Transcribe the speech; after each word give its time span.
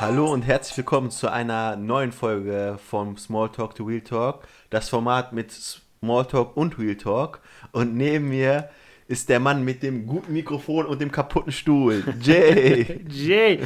Hallo 0.00 0.32
und 0.32 0.42
herzlich 0.42 0.78
willkommen 0.78 1.10
zu 1.10 1.30
einer 1.30 1.76
neuen 1.76 2.10
Folge 2.12 2.78
vom 2.88 3.18
Small 3.18 3.50
Talk 3.50 3.74
to 3.74 3.84
Real 3.84 4.00
Talk. 4.00 4.48
Das 4.70 4.88
Format 4.88 5.34
mit 5.34 5.52
Small 5.52 6.24
Talk 6.24 6.56
und 6.56 6.78
Real 6.78 6.94
Talk. 6.94 7.40
Und 7.72 7.94
neben 7.96 8.30
mir 8.30 8.70
ist 9.08 9.28
der 9.28 9.40
Mann 9.40 9.62
mit 9.62 9.82
dem 9.82 10.06
guten 10.06 10.32
Mikrofon 10.32 10.86
und 10.86 11.02
dem 11.02 11.12
kaputten 11.12 11.52
Stuhl. 11.52 12.02
Jay. 12.18 13.04
Jay, 13.10 13.60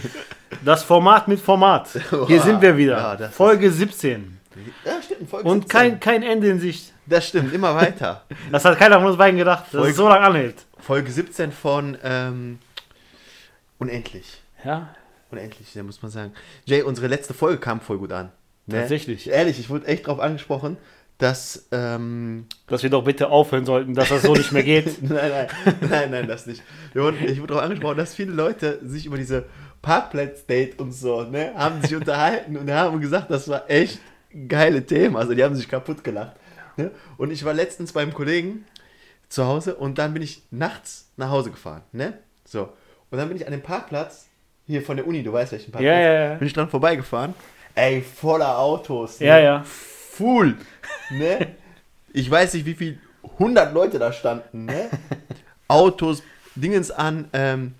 das 0.64 0.82
Format 0.82 1.28
mit 1.28 1.38
Format. 1.38 1.88
Hier 2.26 2.40
sind 2.42 2.60
wir 2.60 2.76
wieder. 2.76 3.16
Ja, 3.20 3.28
Folge 3.28 3.70
17. 3.70 4.40
ja, 4.84 5.00
stimmt. 5.02 5.30
Folge 5.30 5.48
Und 5.48 5.62
17. 5.62 5.68
kein, 5.68 6.00
kein 6.00 6.22
Ende 6.24 6.48
in 6.48 6.58
Sicht. 6.58 6.92
Das 7.06 7.28
stimmt, 7.28 7.52
immer 7.52 7.76
weiter. 7.76 8.24
Das 8.50 8.64
hat 8.64 8.76
keiner 8.78 8.96
von 8.96 9.06
uns 9.06 9.16
beiden 9.18 9.38
gedacht, 9.38 9.66
dass 9.66 9.72
Folge- 9.72 9.90
es 9.90 9.96
so 9.96 10.08
lange 10.08 10.26
anhält. 10.26 10.66
Folge 10.78 11.12
17 11.12 11.52
von 11.52 11.96
ähm, 12.02 12.58
Unendlich. 13.78 14.40
Ja, 14.64 14.88
Unendlich, 15.38 15.72
da 15.72 15.82
muss 15.82 16.02
man 16.02 16.10
sagen. 16.10 16.32
Jay, 16.64 16.82
unsere 16.82 17.08
letzte 17.08 17.34
Folge 17.34 17.58
kam 17.58 17.80
voll 17.80 17.98
gut 17.98 18.12
an. 18.12 18.30
Ne? 18.66 18.80
Tatsächlich. 18.80 19.28
Ehrlich, 19.28 19.58
ich 19.58 19.68
wurde 19.68 19.86
echt 19.86 20.06
drauf 20.06 20.20
angesprochen, 20.20 20.76
dass. 21.18 21.68
Ähm, 21.72 22.46
dass 22.66 22.82
wir 22.82 22.90
doch 22.90 23.04
bitte 23.04 23.30
aufhören 23.30 23.64
sollten, 23.64 23.94
dass 23.94 24.08
das 24.08 24.22
so 24.22 24.34
nicht 24.34 24.52
mehr 24.52 24.62
geht. 24.62 25.02
nein, 25.02 25.30
nein, 25.30 25.48
nein, 25.80 26.10
nein, 26.10 26.28
das 26.28 26.46
nicht. 26.46 26.62
Ich 26.92 27.00
wurde 27.00 27.46
darauf 27.48 27.64
angesprochen, 27.64 27.96
dass 27.96 28.14
viele 28.14 28.32
Leute 28.32 28.80
sich 28.84 29.06
über 29.06 29.16
diese 29.16 29.46
Parkplatz-Date 29.82 30.78
und 30.80 30.92
so, 30.92 31.22
ne, 31.22 31.52
haben 31.54 31.82
sich 31.82 31.94
unterhalten 31.94 32.56
und 32.56 32.70
haben 32.70 33.00
gesagt, 33.00 33.30
das 33.30 33.48
war 33.48 33.68
echt 33.68 34.00
geile 34.48 34.84
Themen. 34.84 35.16
Also 35.16 35.34
die 35.34 35.44
haben 35.44 35.54
sich 35.54 35.68
kaputt 35.68 36.02
gelacht. 36.02 36.36
Ne? 36.76 36.90
Und 37.18 37.30
ich 37.30 37.44
war 37.44 37.52
letztens 37.52 37.92
beim 37.92 38.14
Kollegen 38.14 38.64
zu 39.28 39.46
Hause 39.46 39.74
und 39.74 39.98
dann 39.98 40.14
bin 40.14 40.22
ich 40.22 40.42
nachts 40.50 41.10
nach 41.16 41.30
Hause 41.30 41.50
gefahren, 41.50 41.82
ne? 41.92 42.18
So. 42.44 42.72
Und 43.10 43.18
dann 43.18 43.28
bin 43.28 43.36
ich 43.36 43.46
an 43.46 43.52
dem 43.52 43.62
Parkplatz, 43.62 44.28
hier 44.66 44.82
von 44.82 44.96
der 44.96 45.06
Uni, 45.06 45.22
du 45.22 45.32
weißt 45.32 45.52
welchen 45.52 45.72
Parkplatz, 45.72 45.92
Ja, 45.94 46.00
ja, 46.00 46.30
ja. 46.30 46.34
bin 46.36 46.46
ich 46.46 46.52
dran 46.54 46.68
vorbeigefahren. 46.68 47.34
Ey, 47.74 48.02
voller 48.02 48.58
Autos. 48.58 49.20
ne? 49.20 49.26
Ja, 49.26 49.38
ja. 49.38 49.64
Full. 49.64 50.56
Ne? 51.10 51.48
Ich 52.12 52.30
weiß 52.30 52.54
nicht, 52.54 52.64
wie 52.66 52.74
viel 52.74 52.98
100 53.38 53.74
Leute 53.74 53.98
da 53.98 54.12
standen. 54.12 54.66
Ne? 54.66 54.88
Autos, 55.68 56.22
Dingens 56.54 56.90
an, 56.90 57.28
ähm, 57.32 57.74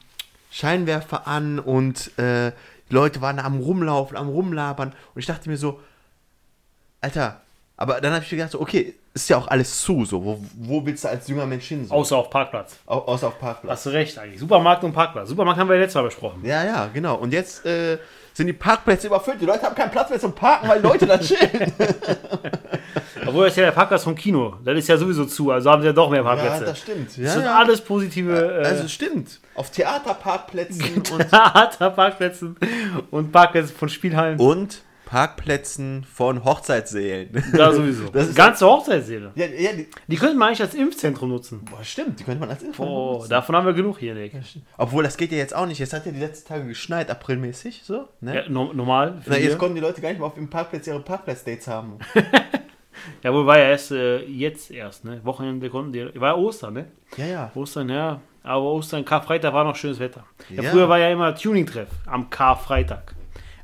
Scheinwerfer 0.50 1.26
an 1.26 1.58
und 1.60 2.16
äh, 2.18 2.52
Leute 2.90 3.20
waren 3.20 3.38
am 3.38 3.58
Rumlaufen, 3.60 4.16
am 4.16 4.28
Rumlabern. 4.28 4.92
Und 5.14 5.20
ich 5.20 5.26
dachte 5.26 5.48
mir 5.48 5.56
so, 5.56 5.80
Alter, 7.00 7.40
aber 7.76 8.00
dann 8.00 8.12
habe 8.12 8.24
ich 8.24 8.30
gedacht, 8.30 8.50
so, 8.50 8.60
okay, 8.60 8.94
ist 9.14 9.28
ja 9.28 9.36
auch 9.38 9.46
alles 9.48 9.80
zu, 9.80 10.04
so. 10.04 10.24
Wo, 10.24 10.40
wo 10.56 10.84
willst 10.84 11.04
du 11.04 11.08
als 11.08 11.28
junger 11.28 11.46
Mensch 11.46 11.66
hin? 11.66 11.86
So? 11.86 11.94
Außer 11.94 12.16
auf 12.16 12.30
Parkplatz. 12.30 12.76
Au 12.86 12.98
außer 12.98 13.28
auf 13.28 13.38
Parkplatz. 13.38 13.72
Hast 13.72 13.86
du 13.86 13.90
recht 13.90 14.18
eigentlich. 14.18 14.40
Supermarkt 14.40 14.82
und 14.84 14.92
Parkplatz. 14.92 15.28
Supermarkt 15.28 15.58
haben 15.60 15.68
wir 15.68 15.76
ja 15.76 15.82
letztes 15.82 15.94
Mal 15.94 16.02
besprochen. 16.02 16.44
Ja, 16.44 16.64
ja, 16.64 16.88
genau. 16.92 17.14
Und 17.16 17.32
jetzt 17.32 17.64
äh, 17.64 17.98
sind 18.32 18.48
die 18.48 18.52
Parkplätze 18.52 19.06
überfüllt. 19.06 19.40
Die 19.40 19.46
Leute 19.46 19.62
haben 19.62 19.74
keinen 19.76 19.92
Platz 19.92 20.10
mehr 20.10 20.18
zum 20.18 20.32
Parken, 20.34 20.68
weil 20.68 20.80
Leute 20.82 21.06
da 21.06 21.16
chillen. 21.18 21.72
Obwohl 23.26 23.44
das 23.44 23.52
ist 23.52 23.58
ja 23.58 23.64
der 23.66 23.72
Parkplatz 23.72 24.02
vom 24.04 24.14
Kino. 24.16 24.56
Das 24.64 24.76
ist 24.76 24.88
ja 24.88 24.96
sowieso 24.96 25.24
zu, 25.24 25.50
also 25.50 25.70
haben 25.70 25.80
sie 25.82 25.86
ja 25.86 25.92
doch 25.94 26.10
mehr 26.10 26.22
ja, 26.22 26.34
Parkplätze. 26.34 26.64
das 26.64 26.78
stimmt. 26.80 27.08
das 27.10 27.16
Ja, 27.16 27.30
sind 27.32 27.44
ja. 27.44 27.56
alles 27.56 27.80
positive 27.80 28.60
äh, 28.62 28.66
Also 28.66 28.88
stimmt. 28.88 29.40
Auf 29.54 29.70
Theaterparkplätzen 29.70 31.02
und, 31.12 31.30
Theaterparkplätzen 31.30 32.56
und 33.10 33.30
Parkplätze 33.32 33.72
von 33.72 33.88
Spielhallen. 33.88 34.38
und 34.40 34.82
Parkplätzen 35.14 36.04
von 36.12 36.44
Hochzeitssälen. 36.44 37.30
Ja, 37.56 37.72
sowieso. 37.72 38.08
Das 38.12 38.28
ist- 38.28 38.34
Ganze 38.36 38.66
Hochzeitsseele. 38.66 39.30
ja, 39.36 39.46
ja, 39.46 39.72
die, 39.72 39.86
Die 40.08 40.16
könnten 40.16 40.38
wir 40.38 40.46
eigentlich 40.46 40.60
als 40.60 40.74
Impfzentrum 40.74 41.28
nutzen. 41.30 41.64
boah, 41.64 41.82
stimmt, 41.84 42.18
die 42.18 42.24
könnte 42.24 42.40
man 42.40 42.50
als 42.50 42.62
Info 42.64 42.82
Oh, 42.84 43.12
benutzen. 43.12 43.30
davon 43.30 43.54
haben 43.56 43.66
wir 43.66 43.74
genug 43.74 43.98
hier, 43.98 44.14
Nick. 44.14 44.32
Obwohl, 44.76 45.04
das 45.04 45.16
geht 45.16 45.30
ja 45.30 45.38
jetzt 45.38 45.54
auch 45.54 45.66
nicht. 45.66 45.78
Jetzt 45.78 45.92
hat 45.92 46.04
ja 46.04 46.12
die 46.12 46.18
letzten 46.18 46.48
Tage 46.48 46.66
geschneit, 46.66 47.10
aprilmäßig, 47.10 47.82
so. 47.84 48.08
Ne? 48.20 48.34
Ja, 48.36 48.48
no 48.48 48.72
normal. 48.72 49.22
Na, 49.26 49.36
jetzt 49.36 49.56
konnten 49.58 49.76
die 49.76 49.80
Leute 49.80 50.00
gar 50.00 50.08
nicht 50.08 50.18
mehr 50.18 50.26
auf 50.26 50.34
dem 50.34 50.50
Parkplatz 50.50 50.86
ihre 50.88 51.00
Parkplatz-Dates 51.00 51.68
haben. 51.68 51.98
Ja, 53.22 53.34
wohl 53.34 53.44
war 53.44 53.58
ja 53.58 53.64
erst 53.70 53.90
äh, 53.90 54.20
jetzt 54.24 54.70
erst, 54.70 55.04
ne? 55.04 55.20
Wochenende 55.24 55.68
konnten 55.68 55.92
die. 55.92 56.18
War 56.18 56.30
ja 56.30 56.36
Ostern, 56.36 56.74
ne? 56.74 56.86
Ja, 57.18 57.26
ja. 57.26 57.50
Ostern, 57.54 57.88
ja. 57.90 58.20
Aber 58.42 58.62
Ostern, 58.64 59.04
Karfreitag 59.04 59.52
war 59.52 59.64
noch 59.64 59.76
schönes 59.76 59.98
Wetter. 59.98 60.24
Ja, 60.48 60.62
Ja. 60.62 60.70
Früher 60.70 60.88
war 60.88 60.98
ja 60.98 61.10
immer 61.10 61.34
Tuning-Treff 61.34 61.88
am 62.06 62.30
Karfreitag. 62.30 63.14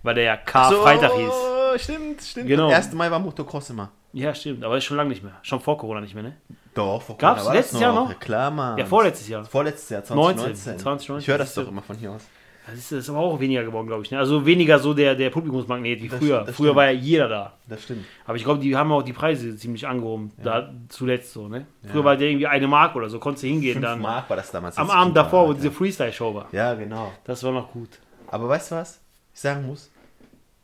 Weil 0.02 0.14
der 0.14 0.24
ja 0.24 0.36
Karfreitag 0.36 1.12
hieß. 1.12 1.28
So, 1.32 1.78
stimmt, 1.78 2.22
stimmt. 2.22 2.48
Genau. 2.48 2.68
1. 2.70 2.92
Mai 2.94 3.10
war 3.10 3.18
Motocross 3.18 3.70
immer. 3.70 3.90
Ja, 4.12 4.34
stimmt, 4.34 4.64
aber 4.64 4.76
ist 4.76 4.84
schon 4.84 4.96
lange 4.96 5.10
nicht 5.10 5.22
mehr. 5.22 5.34
Schon 5.42 5.60
vor 5.60 5.78
Corona 5.78 6.00
nicht 6.00 6.14
mehr, 6.14 6.24
ne? 6.24 6.36
Doch, 6.74 7.00
vor 7.02 7.16
Gab's 7.16 7.40
Corona 7.42 7.46
war 7.48 7.54
letztes 7.54 7.72
das 7.74 7.80
Jahr 7.80 7.94
noch? 7.94 8.08
Ja, 8.08 8.14
klar, 8.16 8.50
Mann. 8.50 8.78
Ja, 8.78 8.84
vorletztes 8.86 9.28
Jahr. 9.28 9.44
Vorletztes 9.44 9.88
Jahr, 9.90 10.00
19, 10.02 10.16
2019. 10.56 10.78
2019. 10.78 11.18
Ich 11.22 11.28
höre 11.28 11.38
das 11.38 11.54
doch 11.54 11.68
immer 11.68 11.82
von 11.82 11.96
hier 11.96 12.10
aus. 12.12 12.22
Das 12.66 12.74
ist, 12.78 12.92
das 12.92 12.98
ist 13.00 13.10
aber 13.10 13.18
auch 13.18 13.40
weniger 13.40 13.64
geworden, 13.64 13.86
glaube 13.88 14.02
ich. 14.04 14.10
Ne? 14.10 14.18
Also 14.18 14.44
weniger 14.46 14.78
so 14.78 14.94
der, 14.94 15.14
der 15.16 15.30
Publikumsmagnet 15.30 16.02
wie 16.02 16.08
Das- 16.08 16.18
früher. 16.18 16.44
das 16.44 16.54
früher 16.54 16.66
stimmt. 16.68 16.76
war 16.76 16.84
ja 16.86 16.90
jeder 16.92 17.28
da. 17.28 17.52
Das 17.68 17.82
stimmt. 17.82 18.04
Aber 18.26 18.36
ich 18.36 18.44
glaube, 18.44 18.60
die 18.60 18.76
haben 18.76 18.92
auch 18.92 19.02
die 19.02 19.12
Preise 19.12 19.56
ziemlich 19.56 19.86
angehoben. 19.86 20.32
Da 20.42 20.70
zuletzt 20.88 21.32
so, 21.32 21.48
ne? 21.48 21.66
Früher 21.90 22.04
war 22.04 22.16
der 22.16 22.28
irgendwie 22.28 22.46
eine 22.46 22.68
Mark 22.68 22.94
oder 22.96 23.08
so, 23.08 23.18
konntest 23.18 23.44
du 23.44 23.48
hingehen 23.48 23.74
5 23.74 23.86
dann. 23.86 24.00
Mark 24.00 24.28
war 24.30 24.36
das 24.36 24.50
damals. 24.52 24.76
Am 24.76 24.90
Abend 24.90 25.16
davor, 25.16 25.48
wo 25.48 25.52
diese 25.52 25.70
Freestyle-Show 25.72 26.34
war. 26.34 26.46
Ja, 26.52 26.74
genau. 26.74 27.12
Das 27.24 27.42
war 27.42 27.52
noch 27.52 27.72
gut. 27.72 27.88
Aber 28.28 28.48
weißt 28.48 28.70
du 28.72 28.76
was? 28.76 29.00
Ich 29.40 29.42
sagen 29.42 29.66
muss, 29.66 29.90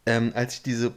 ähm, 0.04 0.32
als 0.34 0.56
ich 0.56 0.62
diese 0.62 0.92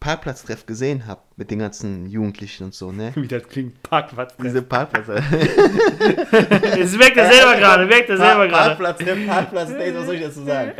Parkplatztreff 0.00 0.66
gesehen 0.66 1.06
habe 1.06 1.20
mit 1.36 1.52
den 1.52 1.60
ganzen 1.60 2.08
Jugendlichen 2.08 2.64
und 2.64 2.74
so, 2.74 2.90
ne? 2.90 3.12
Wie 3.14 3.28
das 3.28 3.44
klingt. 3.44 3.80
Parkplatz. 3.84 4.34
Diese 4.42 4.62
Parkplätze. 4.62 5.14
Es 6.76 6.96
merkt 6.96 7.16
er 7.16 7.30
selber 7.30 7.54
gerade, 7.54 7.86
merkt 7.86 8.10
er 8.10 8.16
selber 8.16 8.48
gerade. 8.48 8.70
Parkplatztreff, 8.70 9.26
Parkplatzdate, 9.28 9.94
was 9.94 10.06
soll 10.06 10.16
ich 10.16 10.22
dazu 10.22 10.44
sagen? 10.44 10.72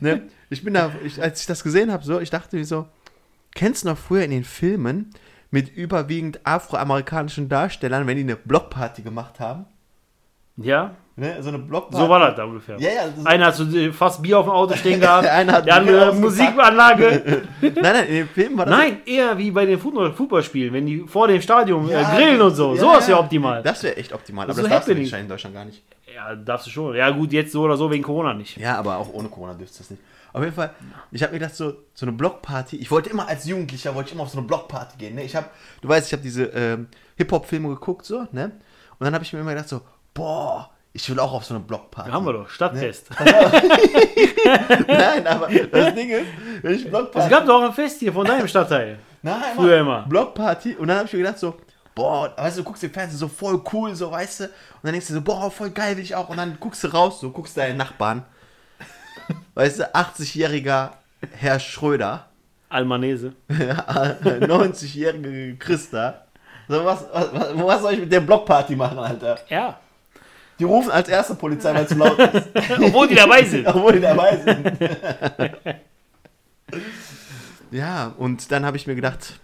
ne? 0.00 0.28
Ich 0.50 0.62
bin 0.62 0.74
da, 0.74 0.92
ich, 1.02 1.22
als 1.22 1.40
ich 1.40 1.46
das 1.46 1.64
gesehen 1.64 1.90
habe, 1.90 2.04
so, 2.04 2.20
ich 2.20 2.28
dachte 2.28 2.56
mir 2.56 2.66
so, 2.66 2.86
kennst 3.54 3.84
du 3.84 3.88
noch 3.88 3.96
früher 3.96 4.24
in 4.24 4.30
den 4.30 4.44
Filmen 4.44 5.08
mit 5.50 5.74
überwiegend 5.74 6.46
afroamerikanischen 6.46 7.48
Darstellern, 7.48 8.06
wenn 8.06 8.18
die 8.18 8.24
eine 8.24 8.36
Blockparty 8.36 9.00
gemacht 9.00 9.40
haben? 9.40 9.64
Ja, 10.56 10.94
Ne? 11.16 11.40
So 11.40 11.50
eine 11.50 11.60
Blockparty. 11.60 11.96
so 12.04 12.08
war 12.10 12.18
das 12.18 12.34
da 12.34 12.42
ungefähr. 12.42 12.76
Ja, 12.80 12.88
ja. 12.90 13.02
Einer 13.24 13.46
hat 13.46 13.54
so 13.54 13.64
fast 13.92 14.20
Bier 14.20 14.36
auf 14.36 14.46
dem 14.46 14.50
Auto 14.50 14.74
stehen 14.74 14.98
gehabt, 15.00 15.24
der 15.24 15.76
andere. 15.76 16.12
Musikanlage. 16.12 17.42
nein, 17.60 17.72
nein, 17.82 18.06
in 18.08 18.14
den 18.14 18.28
Filmen 18.28 18.58
war 18.58 18.66
das 18.66 18.76
Nein, 18.76 18.96
eher 19.06 19.38
wie 19.38 19.52
bei 19.52 19.64
den 19.64 19.78
Fußball 19.78 20.12
Fußballspielen, 20.12 20.72
wenn 20.74 20.86
die 20.86 20.98
vor 21.06 21.28
dem 21.28 21.40
Stadion 21.40 21.88
Ja, 21.88 22.00
äh, 22.00 22.16
grillen 22.16 22.40
und 22.40 22.54
so. 22.56 22.74
ja, 22.74 22.80
Sowas 22.80 23.06
wäre 23.06 23.18
ja. 23.18 23.24
optimal. 23.24 23.62
Das 23.62 23.82
wäre 23.84 23.96
echt 23.96 24.12
optimal, 24.12 24.46
aber 24.46 24.54
So 24.54 24.62
das 24.62 24.70
darfst 24.70 24.88
du 24.88 24.92
Happening. 24.92 25.14
in 25.20 25.28
Deutschland 25.28 25.54
gar 25.54 25.64
nicht. 25.64 25.84
Ja, 26.12 26.34
darfst 26.34 26.66
du 26.66 26.70
schon. 26.72 26.96
Ja, 26.96 27.10
gut, 27.10 27.32
jetzt 27.32 27.52
so 27.52 27.62
oder 27.62 27.76
so 27.76 27.88
wegen 27.92 28.02
Corona 28.02 28.34
nicht. 28.34 28.56
Ja, 28.56 28.76
aber 28.76 28.96
auch 28.96 29.12
ohne 29.12 29.28
Corona 29.28 29.54
dürfte 29.54 29.78
das 29.78 29.90
nicht. 29.90 30.02
Auf 30.32 30.42
jeden 30.42 30.54
Fall, 30.54 30.70
ich 31.12 31.22
habe 31.22 31.32
mir 31.32 31.38
gedacht, 31.38 31.54
so, 31.54 31.74
so 31.94 32.06
eine 32.06 32.12
Blockparty, 32.12 32.76
ich 32.78 32.90
wollte 32.90 33.08
immer 33.10 33.28
als 33.28 33.46
Jugendlicher, 33.46 33.94
wollte 33.94 34.08
ich 34.08 34.14
immer 34.14 34.24
auf 34.24 34.30
so 34.30 34.38
eine 34.38 34.46
Blockparty 34.48 34.96
gehen. 34.98 35.14
Ne? 35.14 35.22
Ich 35.22 35.36
habe, 35.36 35.46
du 35.80 35.88
weißt, 35.88 36.08
ich 36.08 36.12
habe 36.12 36.24
diese 36.24 36.46
ähm, 36.46 36.88
Hip-Hop-Filme 37.18 37.68
geguckt, 37.68 38.04
so, 38.04 38.26
ne? 38.32 38.50
Und 38.98 39.04
dann 39.04 39.14
habe 39.14 39.22
ich 39.24 39.32
mir 39.32 39.38
immer 39.40 39.50
gedacht, 39.54 39.68
so, 39.68 39.80
boah, 40.14 40.70
ich 40.92 41.08
will 41.10 41.18
auch 41.18 41.32
auf 41.32 41.44
so 41.44 41.54
eine 41.54 41.62
Blockparty. 41.64 42.10
Haben 42.10 42.24
wir 42.24 42.32
doch, 42.32 42.48
Stadtfest. 42.48 43.08
Nein, 44.86 45.26
aber 45.26 45.48
das 45.48 45.94
Ding 45.94 46.10
ist, 46.10 46.26
wenn 46.62 46.74
ich 46.74 46.84
Es 46.84 46.90
Blockparty. 46.90 47.28
gab 47.28 47.46
doch 47.46 47.62
ein 47.62 47.72
Fest 47.72 47.98
hier 47.98 48.12
von 48.12 48.26
deinem 48.26 48.46
Stadtteil. 48.46 48.98
Nein, 49.22 49.42
früher 49.56 49.80
immer. 49.80 50.02
Blockparty. 50.08 50.76
Und 50.76 50.88
dann 50.88 50.98
habe 50.98 51.06
ich 51.06 51.12
mir 51.12 51.20
gedacht, 51.20 51.38
so, 51.38 51.54
boah, 51.94 52.32
weißt 52.36 52.58
du, 52.58 52.62
du 52.62 52.66
guckst 52.66 52.82
den 52.82 52.92
Fernsehen 52.92 53.18
so 53.18 53.28
voll 53.28 53.60
cool, 53.72 53.94
so, 53.94 54.10
weißt 54.10 54.40
du. 54.40 54.44
Und 54.44 54.52
dann 54.84 54.92
denkst 54.92 55.08
du 55.08 55.14
so, 55.14 55.20
boah, 55.20 55.50
voll 55.50 55.70
geil 55.70 55.96
will 55.96 56.04
ich 56.04 56.14
auch. 56.14 56.28
Und 56.28 56.36
dann 56.36 56.56
guckst 56.60 56.84
du 56.84 56.88
raus, 56.88 57.20
so, 57.20 57.30
guckst 57.30 57.56
deinen 57.56 57.76
Nachbarn. 57.76 58.24
Weißt 59.54 59.78
du, 59.78 59.94
80-jähriger 59.94 60.90
Herr 61.32 61.58
Schröder. 61.58 62.26
Almanese. 62.68 63.32
90-jährige 63.50 65.56
Christa. 65.58 66.24
So, 66.68 66.84
was, 66.84 67.04
was, 67.12 67.28
was 67.54 67.80
soll 67.82 67.92
ich 67.94 68.00
mit 68.00 68.12
der 68.12 68.20
Blockparty 68.20 68.76
machen, 68.76 68.98
Alter? 68.98 69.38
Ja. 69.48 69.78
Die 70.58 70.64
rufen 70.64 70.90
als 70.90 71.08
erste 71.08 71.34
Polizei, 71.34 71.74
weil 71.74 71.84
es 71.84 71.88
zu 71.88 71.96
laut 71.96 72.18
ist. 72.18 72.48
Obwohl 72.80 73.08
die 73.08 73.14
dabei 73.14 73.44
sind. 73.44 73.66
Obwohl 73.74 73.94
die 73.94 74.00
dabei 74.00 74.36
sind. 74.36 74.78
ja, 77.70 78.14
und 78.18 78.50
dann 78.52 78.64
habe 78.64 78.76
ich 78.76 78.86
mir 78.86 78.94
gedacht, 78.94 79.40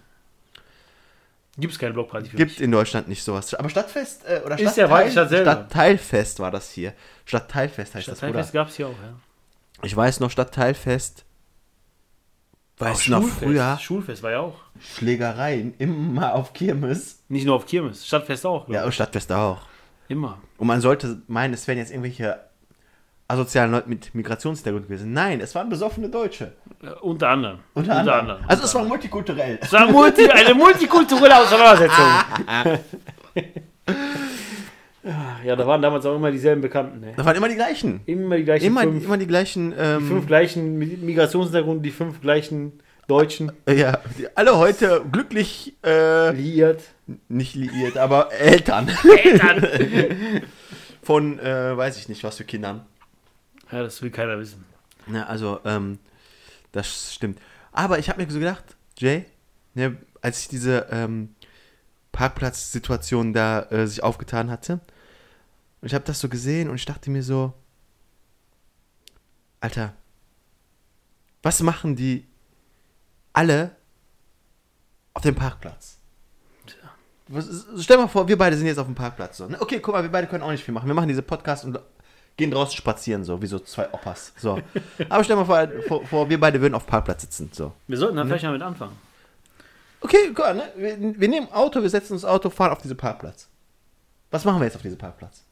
Gibt 1.57 1.73
es 1.73 1.79
keine 1.79 1.93
Blockparty 1.93 2.29
für 2.29 2.37
gibt 2.37 2.51
mich. 2.51 2.61
in 2.61 2.71
Deutschland 2.71 3.09
nicht 3.09 3.23
sowas. 3.23 3.53
Aber 3.53 3.69
Stadtfest 3.69 4.25
äh, 4.25 4.41
oder 4.45 4.57
Ist 4.57 4.77
ja 4.77 4.89
Waldstadt 4.89 5.29
selber. 5.29 5.51
Stadtteilfest 5.51 6.39
war 6.39 6.49
das 6.49 6.71
hier. 6.71 6.93
Stadtteilfest 7.25 7.93
heißt 7.93 8.07
das, 8.07 8.17
Stadtteilfest 8.17 8.53
gab 8.53 8.69
es 8.69 8.77
hier 8.77 8.87
auch, 8.87 8.91
ja. 8.91 9.19
Ich 9.83 9.95
weiß 9.95 10.21
noch, 10.21 10.31
Stadtteilfest. 10.31 11.25
Weißt 12.77 13.07
du 13.07 13.11
noch 13.11 13.27
früher? 13.27 13.77
Schulfest 13.79 14.23
war 14.23 14.31
ja 14.31 14.39
auch. 14.39 14.55
Schlägereien 14.79 15.75
immer 15.77 16.33
auf 16.33 16.53
Kirmes. 16.53 17.19
Nicht 17.27 17.45
nur 17.45 17.55
auf 17.55 17.65
Kirmes, 17.65 18.07
Stadtfest 18.07 18.45
auch. 18.45 18.67
Ja, 18.69 18.89
Stadtfest 18.91 19.31
auch. 19.31 19.61
Immer. 20.11 20.39
Und 20.57 20.67
man 20.67 20.81
sollte 20.81 21.21
meinen, 21.27 21.53
es 21.53 21.65
wären 21.69 21.77
jetzt 21.77 21.89
irgendwelche 21.89 22.37
asozialen 23.29 23.71
Leute 23.71 23.87
mit 23.87 24.13
Migrationshintergrund 24.13 24.87
gewesen. 24.87 25.13
Nein, 25.13 25.39
es 25.39 25.55
waren 25.55 25.69
besoffene 25.69 26.09
Deutsche. 26.09 26.51
Äh, 26.83 26.89
unter 26.99 27.29
anderem. 27.29 27.59
Unter, 27.73 27.95
anderem. 27.95 28.43
Also 28.45 28.65
es 28.65 28.75
war 28.75 28.83
multikulturell. 28.83 29.57
Es 29.61 29.71
war 29.71 29.89
multi, 29.89 30.29
eine 30.29 30.53
multikulturelle 30.53 31.37
Auseinandersetzung. 31.39 32.05
Ach 32.45 32.65
Ja, 35.45 35.55
da 35.55 35.65
waren 35.65 35.81
damals 35.81 36.05
auch 36.05 36.15
immer 36.15 36.29
dieselben 36.29 36.61
Bekannten. 36.61 36.99
Ne? 36.99 37.13
Das 37.15 37.25
waren 37.25 37.35
immer 37.37 37.47
die 37.47 37.55
gleichen. 37.55 38.01
Immer 38.05 38.35
die 38.37 38.43
gleichen 38.43 38.65
Immer, 38.65 38.81
fünf, 38.81 39.05
immer 39.05 39.17
die 39.17 39.27
gleichen. 39.27 39.73
Ähm, 39.79 39.99
die 39.99 40.05
fünf 40.05 40.27
gleichen 40.27 40.77
mit 40.77 41.01
Migrationshintergrund, 41.01 41.85
die 41.85 41.89
fünf 41.89 42.19
gleichen 42.19 42.73
Deutschen 43.11 43.51
Ja, 43.67 43.99
die, 44.17 44.37
alle 44.37 44.57
heute 44.57 45.03
glücklich, 45.11 45.75
äh, 45.83 46.31
liiert. 46.31 46.81
nicht 47.27 47.55
liiert, 47.55 47.97
aber 47.97 48.31
Eltern 48.31 48.87
Eltern! 48.87 50.43
von, 51.03 51.37
äh, 51.39 51.75
weiß 51.75 51.97
ich 51.97 52.07
nicht, 52.07 52.23
was 52.23 52.37
für 52.37 52.45
Kindern. 52.45 52.85
ja, 53.69 53.83
das 53.83 54.01
will 54.01 54.11
keiner 54.11 54.39
wissen. 54.39 54.63
Ja, 55.11 55.25
also, 55.25 55.59
ähm, 55.65 55.99
das 56.71 57.13
stimmt. 57.13 57.37
Aber 57.73 57.99
ich 57.99 58.07
habe 58.07 58.23
mir 58.23 58.31
so 58.31 58.39
gedacht, 58.39 58.63
Jay, 58.97 59.25
ne, 59.73 59.97
als 60.21 60.39
ich 60.39 60.47
diese 60.47 60.87
ähm, 60.89 61.35
Parkplatzsituation 62.13 63.33
da 63.33 63.63
äh, 63.71 63.87
sich 63.87 64.03
aufgetan 64.03 64.49
hatte, 64.49 64.79
und 65.81 65.87
ich 65.87 65.93
habe 65.93 66.05
das 66.05 66.21
so 66.21 66.29
gesehen 66.29 66.69
und 66.69 66.75
ich 66.75 66.85
dachte 66.85 67.09
mir 67.11 67.23
so, 67.23 67.51
Alter, 69.59 69.95
was 71.43 71.61
machen 71.61 71.97
die 71.97 72.30
alle 73.33 73.75
auf 75.13 75.21
dem 75.21 75.35
Parkplatz? 75.35 75.97
Was, 77.27 77.65
stell 77.79 77.97
mal 77.97 78.07
vor, 78.07 78.27
wir 78.27 78.37
beide 78.37 78.57
sind 78.57 78.67
jetzt 78.67 78.77
auf 78.77 78.87
dem 78.87 78.95
Parkplatz. 78.95 79.37
So. 79.37 79.47
ne? 79.47 79.57
Okay, 79.59 79.79
guck 79.79 79.93
mal, 79.93 80.03
wir 80.03 80.11
beide 80.11 80.27
können 80.27 80.43
auch 80.43 80.51
nicht 80.51 80.63
viel 80.63 80.73
machen. 80.73 80.87
Wir 80.87 80.93
machen 80.93 81.07
diese 81.07 81.21
Podcast 81.21 81.63
und 81.63 81.79
gehen 82.35 82.51
draußen 82.51 82.75
spazieren, 82.75 83.23
so 83.23 83.41
wie 83.41 83.47
so 83.47 83.59
zwei 83.59 83.91
Oppas. 83.93 84.33
So. 84.37 84.59
Aber 85.09 85.23
stell 85.23 85.37
mal 85.37 85.45
vor, 85.45 85.67
vor, 85.87 86.05
vor, 86.05 86.29
wir 86.29 86.39
beide 86.39 86.59
würden 86.59 86.75
auf 86.75 86.85
dem 86.85 86.89
Parkplatz 86.89 87.21
sitzen. 87.21 87.49
So. 87.53 87.71
Wir 87.87 87.97
sollten 87.97 88.17
dann 88.17 88.27
vielleicht 88.27 88.43
mal 88.43 88.51
mit 88.51 88.61
anfangen. 88.61 88.97
Okay, 90.01 90.31
guck 90.33 90.39
mal, 90.39 90.55
ne? 90.55 90.63
wir, 90.75 91.19
wir 91.19 91.27
nehmen 91.29 91.51
Auto, 91.53 91.81
wir 91.81 91.89
setzen 91.89 92.13
uns 92.13 92.25
Auto, 92.25 92.49
fahren 92.49 92.71
auf 92.71 92.81
diesen 92.81 92.97
Parkplatz. 92.97 93.47
Was 94.31 94.43
machen 94.43 94.59
wir 94.59 94.65
jetzt 94.65 94.75
auf 94.75 94.81
diesem 94.81 94.97
Parkplatz? 94.97 95.43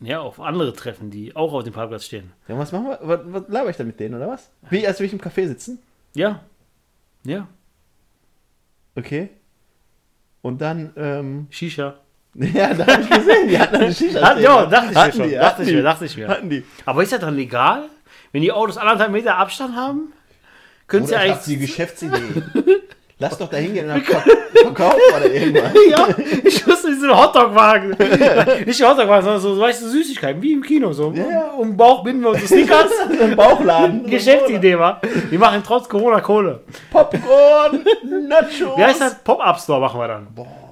Ja, 0.00 0.20
auf 0.20 0.40
andere 0.40 0.74
Treffen, 0.74 1.10
die 1.10 1.34
auch 1.34 1.52
auf 1.52 1.64
dem 1.64 1.72
Parkplatz 1.72 2.04
stehen. 2.04 2.32
Ja, 2.48 2.56
was 2.58 2.70
machen 2.70 2.86
wir? 2.86 2.98
Was, 3.02 3.20
was 3.24 3.42
laber 3.48 3.70
ich 3.70 3.76
dann 3.76 3.86
mit 3.86 3.98
denen, 3.98 4.14
oder 4.14 4.28
was? 4.28 4.50
Wie, 4.70 4.86
als 4.86 4.98
würde 4.98 5.06
ich 5.06 5.12
im 5.12 5.20
Café 5.20 5.46
sitzen? 5.46 5.78
Ja. 6.16 6.40
Ja. 7.24 7.46
Okay. 8.94 9.28
Und 10.42 10.60
dann, 10.60 10.92
ähm, 10.96 11.46
Shisha. 11.50 12.00
ja, 12.34 12.72
da 12.74 12.86
habe 12.86 13.02
ich 13.02 13.10
gesehen, 13.10 13.48
die 13.48 13.58
hatten 13.58 13.76
eine 13.76 13.92
Shisha. 13.94 14.20
Hat, 14.22 14.40
ja, 14.40 14.66
dachte 14.66 14.86
ich 14.88 14.94
mir 14.94 15.00
Hatten 15.00 15.16
schon. 15.16 15.28
die, 15.28 15.34
dachte 15.34 15.46
hatten 15.46 15.62
ich 15.62 15.68
die. 15.68 15.74
mir, 15.74 15.82
dachte 15.82 16.04
ich 16.06 16.16
mir. 16.16 16.28
Hatten 16.28 16.50
die. 16.50 16.64
Aber 16.84 17.02
ist 17.02 17.12
das 17.12 17.20
dann 17.20 17.36
legal? 17.36 17.88
Wenn 18.32 18.42
die 18.42 18.52
Autos 18.52 18.78
anderthalb 18.78 19.12
Meter 19.12 19.36
Abstand 19.36 19.76
haben? 19.76 20.12
Können 20.86 21.06
sie 21.06 21.14
Oder 21.14 21.22
hab 21.22 21.26
eigentlich. 21.30 21.44
die 21.44 21.58
Geschäftsidee. 21.58 22.42
Lass 23.18 23.38
doch 23.38 23.48
da 23.48 23.56
hingehen 23.56 23.86
und 23.86 23.92
dann 23.92 24.02
verk 24.02 24.24
verkaufen 24.52 25.00
oder 25.16 25.32
irgendwas. 25.32 25.72
ja, 25.90 26.08
ich 26.44 26.66
wusste 26.66 26.88
einen 26.88 27.16
Hotdog-Wagen. 27.16 27.96
nicht 28.66 28.82
Hotdog-Wagen, 28.82 29.24
sondern 29.24 29.40
so, 29.40 29.58
weißt 29.58 29.82
du, 29.82 29.88
Süßigkeiten, 29.88 30.42
wie 30.42 30.52
im 30.52 30.62
Kino. 30.62 30.92
So. 30.92 31.12
Ja. 31.12 31.52
Um 31.52 31.68
den 31.68 31.76
Bauch 31.78 32.04
binden 32.04 32.22
wir 32.22 32.30
uns 32.30 32.42
so 32.42 32.48
Snickers. 32.48 32.90
Ein 33.18 33.34
Bauchladen. 33.34 34.04
Geschäftsidee 34.10 34.78
war. 34.78 35.00
Wir 35.30 35.38
machen 35.38 35.62
trotz 35.64 35.88
Corona 35.88 36.20
Kohle. 36.20 36.60
Popcorn, 36.90 37.84
Nachos. 38.28 38.76
Wie 38.76 38.84
heißt 38.84 39.00
das? 39.00 39.14
Pop-Up-Store 39.24 39.80
machen 39.80 39.98
wir 39.98 40.08
dann. 40.08 40.26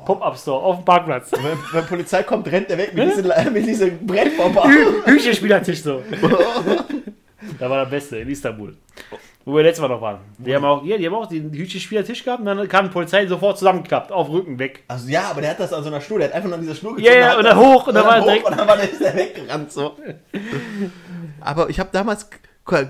Pop-Up-Store 0.04 0.62
auf 0.62 0.76
dem 0.76 0.84
Parkplatz. 0.84 1.32
Wenn, 1.32 1.58
wenn 1.72 1.86
Polizei 1.86 2.24
kommt, 2.24 2.46
rennt 2.52 2.68
er 2.68 2.76
weg 2.76 2.92
mit 2.92 3.08
diesem, 3.10 3.52
mit 3.54 3.66
diesem 3.66 4.06
Brett 4.06 4.32
vorbei. 4.34 4.68
Hü 4.68 5.10
Hühnchenspielertisch 5.10 5.82
so. 5.82 6.02
da 7.58 7.70
war 7.70 7.84
der 7.84 7.90
Beste 7.90 8.18
in 8.18 8.28
Istanbul. 8.28 8.76
Wo 9.46 9.54
wir 9.56 9.62
letztes 9.62 9.82
Mal 9.82 9.88
noch 9.88 10.00
waren. 10.00 10.20
Die 10.38 10.54
haben 10.54 10.64
auch, 10.64 10.82
ja, 10.84 10.96
die 10.96 11.06
haben 11.06 11.14
auch 11.14 11.26
den 11.26 11.52
Hühnchenspielertisch 11.52 12.24
gehabt 12.24 12.40
und 12.40 12.46
dann 12.46 12.66
kam 12.66 12.86
die 12.86 12.92
Polizei 12.92 13.26
sofort 13.26 13.58
zusammengeklappt, 13.58 14.10
auf 14.10 14.30
Rücken 14.30 14.58
weg. 14.58 14.84
Also 14.88 15.08
ja, 15.08 15.30
aber 15.30 15.42
der 15.42 15.50
hat 15.50 15.60
das 15.60 15.72
an 15.72 15.82
so 15.82 15.90
einer 15.90 16.00
Schnur, 16.00 16.18
der 16.18 16.28
hat 16.28 16.34
einfach 16.34 16.48
nur 16.48 16.56
an 16.56 16.62
dieser 16.62 16.74
Schnur 16.74 16.98
Ja, 16.98 17.12
ja, 17.12 17.28
hat 17.30 17.38
und 17.38 17.44
dann 17.44 17.58
hoch, 17.58 17.86
und 17.86 17.94
dann 17.94 18.06
war 18.06 18.16
er 18.16 18.22
hoch, 18.22 18.26
direkt- 18.26 18.46
Und 18.46 18.58
dann 18.58 18.66
war 18.68 18.76
der, 18.76 18.90
ist 18.90 19.00
der 19.02 19.14
weggerannt 19.14 19.70
so. 19.70 19.96
aber 21.40 21.68
ich 21.68 21.78
habe 21.78 21.90
damals, 21.92 22.28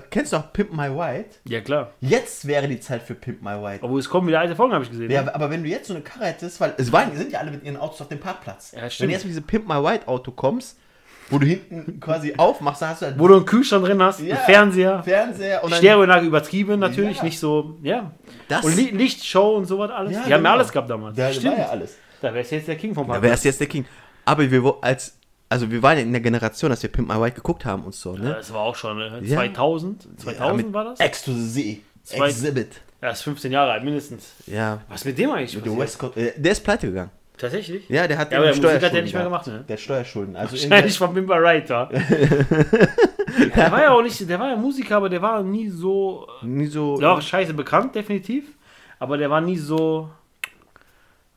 kennst 0.09 0.31
du 0.33 0.37
auch 0.37 0.53
Pimp 0.53 0.71
My 0.71 0.89
White? 0.95 1.35
Ja, 1.47 1.59
klar. 1.59 1.91
Jetzt 1.99 2.47
wäre 2.47 2.67
die 2.69 2.79
Zeit 2.79 3.03
für 3.03 3.15
Pimp 3.15 3.41
My 3.41 3.61
White. 3.61 3.83
Obwohl 3.83 3.99
es 3.99 4.07
kommen 4.09 4.27
wieder 4.27 4.39
alte 4.39 4.55
Folgen, 4.55 4.73
habe 4.73 4.85
ich 4.85 4.89
gesehen. 4.91 5.11
Ja, 5.11 5.25
aber 5.33 5.49
wenn 5.49 5.61
du 5.63 5.69
jetzt 5.69 5.87
so 5.87 5.93
eine 5.93 6.03
Karre 6.03 6.25
hättest, 6.27 6.61
weil 6.61 6.73
es 6.77 6.89
waren, 6.91 7.15
sind 7.17 7.33
ja 7.33 7.39
alle 7.39 7.51
mit 7.51 7.63
ihren 7.63 7.77
Autos 7.77 8.01
auf 8.01 8.07
dem 8.07 8.19
Parkplatz. 8.19 8.71
Ja, 8.73 8.83
wenn 8.83 8.89
stimmt. 8.91 9.09
du 9.09 9.13
jetzt 9.13 9.23
mit 9.25 9.31
diesem 9.31 9.43
Pimp 9.43 9.67
My 9.67 9.83
White 9.83 10.07
Auto 10.07 10.31
kommst, 10.31 10.77
wo 11.29 11.39
du 11.39 11.45
hinten 11.47 11.99
quasi 11.99 12.33
aufmachst, 12.37 12.81
da 12.81 12.89
hast 12.89 13.01
du 13.01 13.07
halt 13.07 13.19
Wo 13.19 13.27
du 13.27 13.35
einen 13.37 13.45
Kühlschrank 13.45 13.85
drin 13.85 14.01
hast, 14.01 14.19
Ja. 14.19 14.35
einen 14.35 14.45
Fernseher, 14.45 15.03
Fernseher 15.03 15.63
und 15.63 15.71
dann 15.71 15.77
Stereoanlage 15.79 16.25
übertrieben 16.27 16.79
natürlich, 16.79 17.17
Ja. 17.17 17.23
nicht 17.23 17.39
so, 17.39 17.77
ja. 17.81 18.11
das. 18.47 18.63
Und 18.65 18.75
Li 18.75 18.91
Lichtshow 18.91 19.55
und 19.55 19.65
sowas 19.65 19.91
alles. 19.91 20.13
Ja, 20.13 20.17
die 20.19 20.23
haben 20.25 20.29
ja 20.31 20.37
genau. 20.37 20.51
alles 20.51 20.71
gehabt 20.71 20.89
damals. 20.89 21.15
da 21.17 21.31
Stimmt. 21.31 21.53
war 21.57 21.59
ja 21.65 21.69
alles. 21.69 21.97
Da 22.21 22.33
wärst 22.33 22.51
du 22.51 22.55
jetzt 22.55 22.67
der 22.67 22.75
King 22.77 22.93
vom 22.93 23.05
Da 23.07 23.13
Parkplatz. 23.13 23.31
wärst 23.31 23.45
jetzt 23.45 23.59
der 23.59 23.67
King. 23.67 23.85
Aber 24.25 24.49
wir 24.49 24.75
als 24.81 25.17
also 25.47 25.69
wir 25.69 25.81
waren 25.83 25.97
ja 25.97 26.03
in 26.03 26.11
der 26.11 26.21
Generation, 26.21 26.71
dass 26.71 26.81
wir 26.81 26.91
Pimp 26.91 27.07
My 27.07 27.21
White 27.21 27.35
geguckt 27.35 27.65
haben 27.65 27.83
und 27.83 27.93
so, 27.93 28.15
Ja, 28.15 28.21
ne? 28.23 28.33
das 28.33 28.51
war 28.51 28.61
auch 28.61 28.75
schon 28.75 28.99
Ja. 29.23 29.35
2000. 29.35 30.07
2000 30.19 30.57
mit 30.65 30.73
war 30.73 30.85
das? 30.85 30.99
X 30.99 31.23
to 31.23 31.31
the 31.33 31.47
Z. 31.47 31.81
Zwei- 32.03 32.27
Exhibit. 32.29 32.81
Er 33.01 33.11
ist 33.11 33.21
15 33.21 33.51
Jahre 33.51 33.71
alt, 33.71 33.83
mindestens. 33.83 34.31
Ja. 34.47 34.81
Was 34.89 35.01
ist 35.01 35.05
mit 35.05 35.17
dem 35.19 35.29
eigentlich? 35.31 35.53
Mit 35.53 35.63
passiert? 35.63 35.77
der 35.77 35.83
West 35.83 35.99
Coast, 35.99 36.17
äh, 36.17 36.33
der 36.35 36.51
ist 36.51 36.63
pleite 36.63 36.87
gegangen. 36.87 37.11
Tatsächlich? 37.37 37.89
Ja, 37.89 38.07
der 38.07 38.17
hat 38.17 38.31
Ja, 38.31 38.37
aber 38.37 38.47
der 38.47 38.55
Musik 38.55 38.71
hat 38.71 38.81
der 38.81 38.87
Steuerschulden 38.89 39.03
nicht 39.03 39.13
mehr 39.13 39.23
gemacht, 39.23 39.47
ne? 39.47 39.65
Der 39.67 39.75
hat 39.75 39.81
Steuerschulden. 39.81 40.35
Also 40.35 40.53
Wahrscheinlich 40.53 40.97
von 40.97 41.13
Bimba 41.13 41.41
Wright, 41.41 41.69
wa? 41.69 41.85
der 43.55 43.71
war 43.71 43.81
ja 43.81 43.91
auch 43.91 44.01
nicht, 44.01 44.29
der 44.29 44.39
war 44.39 44.49
ja 44.49 44.55
Musiker, 44.55 44.97
aber 44.97 45.09
der 45.09 45.21
war 45.21 45.43
nie 45.43 45.69
so, 45.69 46.27
irgendwie 46.41 46.63
nie 46.63 46.67
so. 46.67 46.97
der 46.97 47.09
war 47.09 47.17
auch 47.17 47.21
scheiße 47.21 47.53
bekannt, 47.53 47.95
definitiv. 47.95 48.45
Aber 48.99 49.17
der 49.17 49.29
war 49.29 49.41
nie 49.41 49.57
so, 49.57 50.09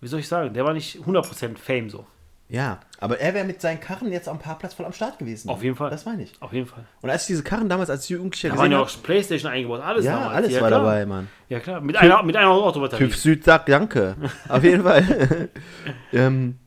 wie 0.00 0.06
soll 0.06 0.20
ich 0.20 0.28
sagen, 0.28 0.52
der 0.54 0.64
war 0.64 0.72
nicht 0.72 0.98
100% 0.98 1.56
Fame 1.58 1.90
so. 1.90 2.06
Ja, 2.50 2.80
aber 2.98 3.20
er 3.20 3.34
wäre 3.34 3.44
mit 3.44 3.60
seinen 3.60 3.78
Karren 3.78 4.10
jetzt 4.10 4.26
am 4.26 4.38
Parkplatz 4.38 4.72
voll 4.72 4.86
am 4.86 4.94
Start 4.94 5.18
gewesen. 5.18 5.50
Auf 5.50 5.62
jeden 5.62 5.76
Fall. 5.76 5.90
Das 5.90 6.06
meine 6.06 6.22
ich. 6.22 6.32
Auf 6.40 6.52
jeden 6.54 6.66
Fall. 6.66 6.84
Und 7.02 7.10
als 7.10 7.22
ich 7.22 7.26
diese 7.28 7.42
Karren 7.42 7.68
damals 7.68 7.90
als 7.90 8.08
Jugendlicher 8.08 8.48
Da 8.48 8.56
waren 8.56 8.72
ja 8.72 8.78
habe, 8.78 8.88
auch 8.88 9.02
Playstation 9.02 9.52
eingebaut, 9.52 9.82
alles 9.82 10.06
ja, 10.06 10.12
damals. 10.12 10.34
alles 10.34 10.52
ja, 10.52 10.60
war 10.62 10.68
klar. 10.68 10.80
dabei, 10.80 11.06
Mann. 11.06 11.28
Ja 11.50 11.60
klar, 11.60 11.82
mit 11.82 11.96
einer, 11.96 12.22
mit 12.22 12.36
einer 12.36 12.48
Autobatterie. 12.48 13.04
Typ 13.04 13.14
Süd 13.14 13.44
sagt 13.44 13.68
Danke. 13.68 14.16
Auf 14.48 14.64
jeden 14.64 14.82
Fall. 14.82 15.50
ähm, 16.12 16.58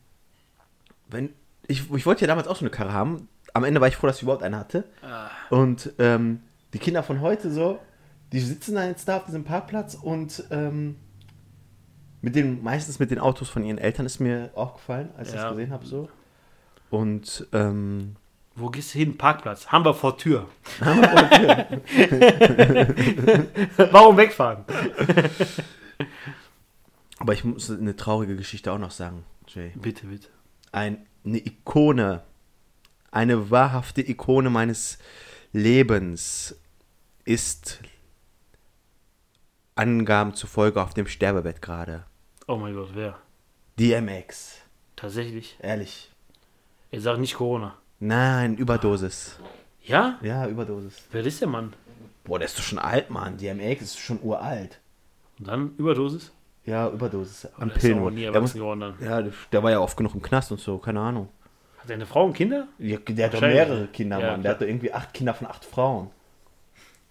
wenn, 1.08 1.30
ich, 1.66 1.92
ich 1.92 2.06
wollte 2.06 2.20
ja 2.22 2.26
damals 2.28 2.46
auch 2.46 2.56
so 2.56 2.60
eine 2.60 2.70
Karre 2.70 2.92
haben. 2.92 3.28
Am 3.52 3.64
Ende 3.64 3.80
war 3.80 3.88
ich 3.88 3.96
froh, 3.96 4.06
dass 4.06 4.16
ich 4.16 4.22
überhaupt 4.22 4.44
eine 4.44 4.58
hatte. 4.58 4.84
Ah. 5.02 5.30
Und 5.50 5.92
ähm, 5.98 6.42
die 6.72 6.78
Kinder 6.78 7.02
von 7.02 7.20
heute 7.20 7.50
so, 7.50 7.80
die 8.32 8.40
sitzen 8.40 8.76
dann 8.76 8.88
jetzt 8.88 9.08
da 9.08 9.16
auf 9.16 9.24
diesem 9.24 9.44
Parkplatz 9.44 9.94
und 9.94 10.44
ähm, 10.50 10.96
mit 12.22 12.34
den, 12.36 12.62
meistens 12.62 12.98
mit 12.98 13.10
den 13.10 13.18
Autos 13.18 13.48
von 13.50 13.64
ihren 13.64 13.76
Eltern 13.78 14.06
ist 14.06 14.18
mir 14.20 14.50
aufgefallen, 14.54 15.10
als 15.16 15.28
ich 15.28 15.34
Ja. 15.34 15.42
das 15.42 15.50
gesehen 15.52 15.72
habe 15.72 15.84
so. 15.84 16.08
Und 16.90 17.46
ähm, 17.52 18.16
Wo 18.54 18.68
gehst 18.70 18.94
du 18.94 18.98
hin? 18.98 19.16
Parkplatz. 19.18 19.66
Haben 19.68 19.84
wir 19.84 19.94
vor 19.94 20.16
Tür. 20.18 20.48
Warum 23.90 24.16
wegfahren? 24.16 24.64
aber 27.18 27.32
ich 27.32 27.44
muss 27.44 27.70
eine 27.70 27.96
traurige 27.96 28.36
Geschichte 28.36 28.72
auch 28.72 28.78
noch 28.78 28.90
sagen, 28.90 29.24
Jay. 29.48 29.72
Bitte, 29.74 30.06
bitte. 30.06 30.28
ein, 30.72 30.98
eine 31.24 31.38
Ikone, 31.38 32.22
eine 33.10 33.50
wahrhafte 33.50 34.06
Ikone 34.08 34.50
meines 34.50 34.98
Lebens 35.52 36.56
ist 37.24 37.80
Angaben 39.74 40.34
zufolge 40.34 40.82
auf 40.82 40.94
dem 40.94 41.06
Sterbebett 41.06 41.62
gerade. 41.62 42.04
Oh 42.46 42.56
mein 42.56 42.74
Gott, 42.74 42.90
wer? 42.94 43.18
DMX, 43.78 44.58
Tatsächlich. 44.96 45.56
ehrlich. 45.60 46.10
Er 46.90 47.00
sagt 47.00 47.20
nicht 47.20 47.34
Corona. 47.34 47.76
Nein, 48.00 48.56
Überdosis. 48.56 49.38
Ja? 49.82 50.18
Ja, 50.22 50.46
Überdosis. 50.46 51.02
Wer 51.10 51.24
ist 51.24 51.40
der 51.40 51.48
Mann? 51.48 51.72
Boah, 52.24 52.38
der 52.38 52.46
ist 52.46 52.58
doch 52.58 52.62
schon 52.62 52.78
alt, 52.78 53.10
Mann. 53.10 53.36
DMX 53.38 53.82
ist 53.82 53.98
schon 53.98 54.18
uralt. 54.22 54.78
Und 55.38 55.48
dann 55.48 55.74
Überdosis? 55.78 56.32
Ja, 56.66 56.88
Überdosis. 56.90 57.48
Am 57.58 57.68
ist 57.70 57.76
auch 57.76 57.80
Pillen. 57.80 58.16
Der, 58.16 58.40
muss, 58.40 58.54
ja, 58.54 59.22
der- 59.22 59.62
war 59.62 59.70
ja 59.70 59.80
oft 59.80 59.96
genug 59.96 60.14
im 60.14 60.22
Knast 60.22 60.52
und 60.52 60.60
so, 60.60 60.78
keine 60.78 61.00
Ahnung. 61.00 61.28
Hat 61.78 61.90
er 61.90 61.94
eine 61.94 62.06
Frau 62.06 62.26
und 62.26 62.34
Kinder? 62.34 62.68
Der, 62.78 62.98
der 62.98 63.26
hat 63.26 63.34
doch 63.34 63.40
mehrere 63.40 63.86
Kinder, 63.88 64.20
Ja, 64.20 64.32
Mann. 64.32 64.42
Der 64.42 64.52
hat 64.52 64.60
doch 64.60 64.66
irgendwie 64.66 64.92
acht 64.92 65.12
Kinder 65.14 65.34
von 65.34 65.48
acht 65.48 65.64
Frauen. 65.64 66.10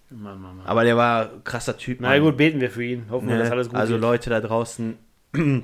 Mann, 0.09 0.39
Mann, 0.41 0.57
Mann. 0.57 0.65
Aber 0.65 0.83
der 0.83 0.95
war 0.95 1.29
krasser 1.43 1.77
Typ. 1.77 1.99
Na 1.99 2.09
Mann. 2.09 2.21
gut, 2.21 2.37
beten 2.37 2.61
wir 2.61 2.69
für 2.69 2.83
ihn. 2.83 3.05
Hoffen 3.09 3.27
wir, 3.27 3.35
Ne? 3.35 3.41
dass 3.43 3.51
alles 3.51 3.67
gut 3.69 3.77
also 3.77 3.93
geht. 3.93 4.01
Leute 4.01 4.29
da 4.29 4.39
draußen, 4.39 4.97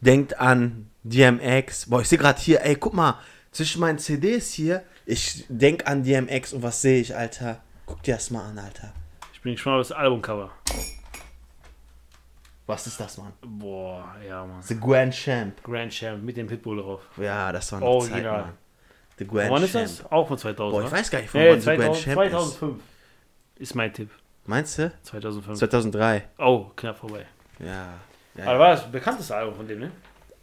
denkt 0.00 0.38
an 0.38 0.90
DMX. 1.04 1.88
Boah, 1.88 2.00
ich 2.00 2.08
sehe 2.08 2.18
gerade 2.18 2.40
hier, 2.40 2.62
ey, 2.62 2.76
guck 2.76 2.94
mal, 2.94 3.18
zwischen 3.52 3.80
meinen 3.80 3.98
CDs 3.98 4.52
hier, 4.52 4.82
ich 5.04 5.44
denk 5.48 5.86
an 5.86 6.02
DMX 6.02 6.52
und 6.52 6.62
was 6.62 6.82
sehe 6.82 7.00
ich, 7.00 7.16
Alter? 7.16 7.62
Guck 7.86 8.02
dir 8.02 8.14
das 8.14 8.30
mal 8.30 8.44
an, 8.48 8.58
Alter. 8.58 8.92
Ich 9.32 9.40
bin 9.40 9.52
gespannt 9.52 9.80
auf 9.80 9.88
das 9.88 9.96
Albumcover. 9.96 10.50
Was 12.66 12.86
ist 12.88 12.98
das, 12.98 13.16
Mann? 13.18 13.32
Boah, 13.42 14.16
ja, 14.26 14.44
Mann. 14.44 14.60
The 14.62 14.78
Grand 14.78 15.14
Champ. 15.14 15.62
Grand 15.62 15.92
Champ 15.92 16.22
mit 16.24 16.36
dem 16.36 16.48
Pitbull 16.48 16.78
drauf. 16.82 17.02
Ja, 17.16 17.52
das 17.52 17.70
war 17.70 17.78
eine 17.78 17.86
Original. 17.88 18.22
Zeit, 18.22 18.32
Mann. 18.46 18.52
The 19.18 19.26
Grand 19.26 19.50
Wann 19.52 19.62
ist 19.62 19.72
Champ. 19.72 19.84
das? 19.86 20.12
Auch 20.12 20.26
von 20.26 20.36
2000. 20.36 20.72
Boah, 20.72 20.86
ich 20.86 20.92
weiß 20.92 21.10
gar 21.10 21.20
nicht, 21.20 21.30
von 21.30 21.40
Nee, 21.40 21.50
wann 21.50 21.60
The 21.60 21.66
Grand 21.76 21.96
2000, 21.96 22.04
Champ 22.04 22.22
ist. 22.24 22.30
2005 22.32 22.82
ist 23.58 23.74
mein 23.76 23.92
Tipp. 23.94 24.10
Meinst 24.46 24.78
du? 24.78 24.92
2005. 25.04 25.58
2003. 25.58 26.28
Oh, 26.38 26.66
knapp 26.74 26.98
vorbei. 26.98 27.26
Ja. 27.60 27.94
Ja, 28.36 28.44
Aber 28.46 28.58
war 28.58 28.70
das 28.70 28.84
ein 28.84 28.92
bekanntes 28.92 29.30
Album 29.30 29.54
von 29.54 29.66
dem, 29.68 29.80
ne? 29.80 29.90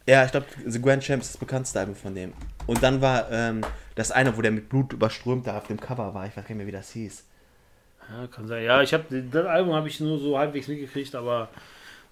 Ja, 0.06 0.24
ich 0.24 0.30
glaube, 0.32 0.46
The 0.66 0.82
Grand 0.82 1.02
Champs 1.02 1.26
ist 1.26 1.34
das 1.34 1.40
bekannteste 1.40 1.80
Album 1.80 1.94
von 1.94 2.14
dem. 2.14 2.32
Und 2.66 2.82
dann 2.82 3.00
war 3.00 3.30
ähm, 3.30 3.62
das 3.94 4.10
eine, 4.10 4.36
wo 4.36 4.42
der 4.42 4.50
mit 4.50 4.68
Blut 4.68 4.92
überströmt 4.92 5.46
da 5.46 5.56
auf 5.56 5.66
dem 5.66 5.80
Cover 5.80 6.12
war. 6.14 6.26
Ich 6.26 6.36
weiß 6.36 6.44
gar 6.44 6.50
nicht 6.50 6.58
mehr, 6.58 6.66
wie 6.66 6.72
das 6.72 6.90
hieß. 6.90 7.24
Ja, 8.10 8.26
kann 8.26 8.46
sein. 8.46 8.64
Ja, 8.64 8.82
ich 8.82 8.92
habe 8.92 9.04
das 9.22 9.46
Album 9.46 9.72
habe 9.74 9.88
ich 9.88 9.98
nur 10.00 10.18
so 10.18 10.36
halbwegs 10.38 10.68
mitgekriegt, 10.68 11.14
aber 11.14 11.48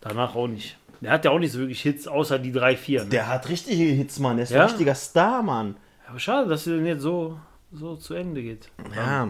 danach 0.01 0.35
auch 0.35 0.47
nicht. 0.49 0.79
Der 1.03 1.11
hat 1.11 1.25
ja 1.25 1.33
auch 1.33 1.39
nicht 1.39 1.53
so 1.53 1.59
wirklich 1.59 1.83
Hits, 1.83 2.07
außer 2.09 2.39
die 2.39 2.53
drei, 2.53 2.77
vier. 2.77 3.03
Ne? 3.05 3.11
Der 3.11 3.29
hat 3.29 3.49
richtige 3.51 3.83
Hits, 3.85 4.19
Mann. 4.21 4.37
Der 4.37 4.45
ist 4.45 4.51
Ja? 4.51 4.63
ein 4.63 4.69
richtiger 4.69 4.95
Star, 4.95 5.43
Mann. 5.43 5.77
aber 6.09 6.19
schade, 6.19 6.49
dass 6.49 6.67
er 6.67 6.77
denn 6.77 6.87
jetzt 6.87 7.03
so, 7.03 7.39
so 7.73 7.97
zu 7.97 8.15
Ende 8.15 8.41
geht. 8.41 8.71
Ja. 8.97 9.29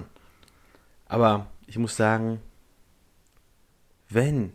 Aber 1.09 1.47
ich 1.66 1.78
muss 1.78 1.97
sagen, 1.97 2.40
wenn. 4.09 4.52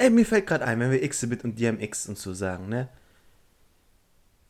Ey, 0.00 0.08
mir 0.08 0.24
fällt 0.24 0.46
gerade 0.46 0.64
ein, 0.64 0.80
wenn 0.80 0.90
wir 0.90 1.06
Xbit 1.06 1.44
und 1.44 1.58
DMX 1.60 2.08
und 2.08 2.16
so 2.16 2.32
sagen, 2.32 2.70
ne? 2.70 2.88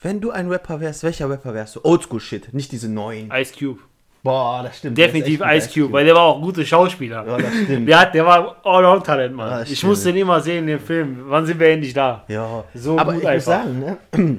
Wenn 0.00 0.20
du 0.20 0.30
ein 0.30 0.48
Rapper 0.48 0.80
wärst, 0.80 1.02
welcher 1.02 1.28
Rapper 1.28 1.52
wärst 1.54 1.74
du? 1.74 1.80
Oldschool-Shit, 1.84 2.54
nicht 2.54 2.70
diese 2.70 2.88
neuen. 2.88 3.30
Ice 3.32 3.52
Cube. 3.58 3.80
Boah, 4.22 4.62
das 4.62 4.78
stimmt. 4.78 4.96
Definitiv 4.96 5.40
Das 5.40 5.48
Ice 5.48 5.66
echt 5.66 5.74
Cube, 5.74 5.92
weil 5.92 6.04
der 6.04 6.14
war 6.14 6.22
auch 6.22 6.36
ein 6.36 6.42
guter 6.42 6.64
Schauspieler. 6.64 7.26
Ja, 7.26 7.36
das 7.36 7.52
stimmt. 7.64 7.88
Der, 7.88 7.98
hat, 8.00 8.14
der 8.14 8.24
war 8.24 8.64
Allround-Talent, 8.64 9.34
Mann. 9.34 9.50
Ja, 9.50 9.62
ich 9.62 9.78
stimmt. 9.78 9.90
musste 9.90 10.12
den 10.12 10.22
immer 10.22 10.40
sehen 10.40 10.58
in 10.60 10.66
dem 10.68 10.80
Film. 10.80 11.24
Wann 11.26 11.46
sind 11.46 11.58
wir 11.58 11.68
endlich 11.68 11.94
da? 11.94 12.24
Ja, 12.28 12.62
So 12.74 12.96
aber 12.96 13.14
gut 13.14 13.22
ich 13.24 13.28
muss 13.28 13.48
einfach. 13.48 13.64
sagen, 13.64 14.38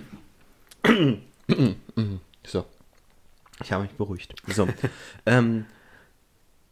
ne? 0.88 1.18
so. 2.48 2.66
Ich 3.64 3.72
habe 3.74 3.84
mich 3.84 3.92
beruhigt. 3.92 4.34
So. 4.48 4.68
ähm, 5.26 5.66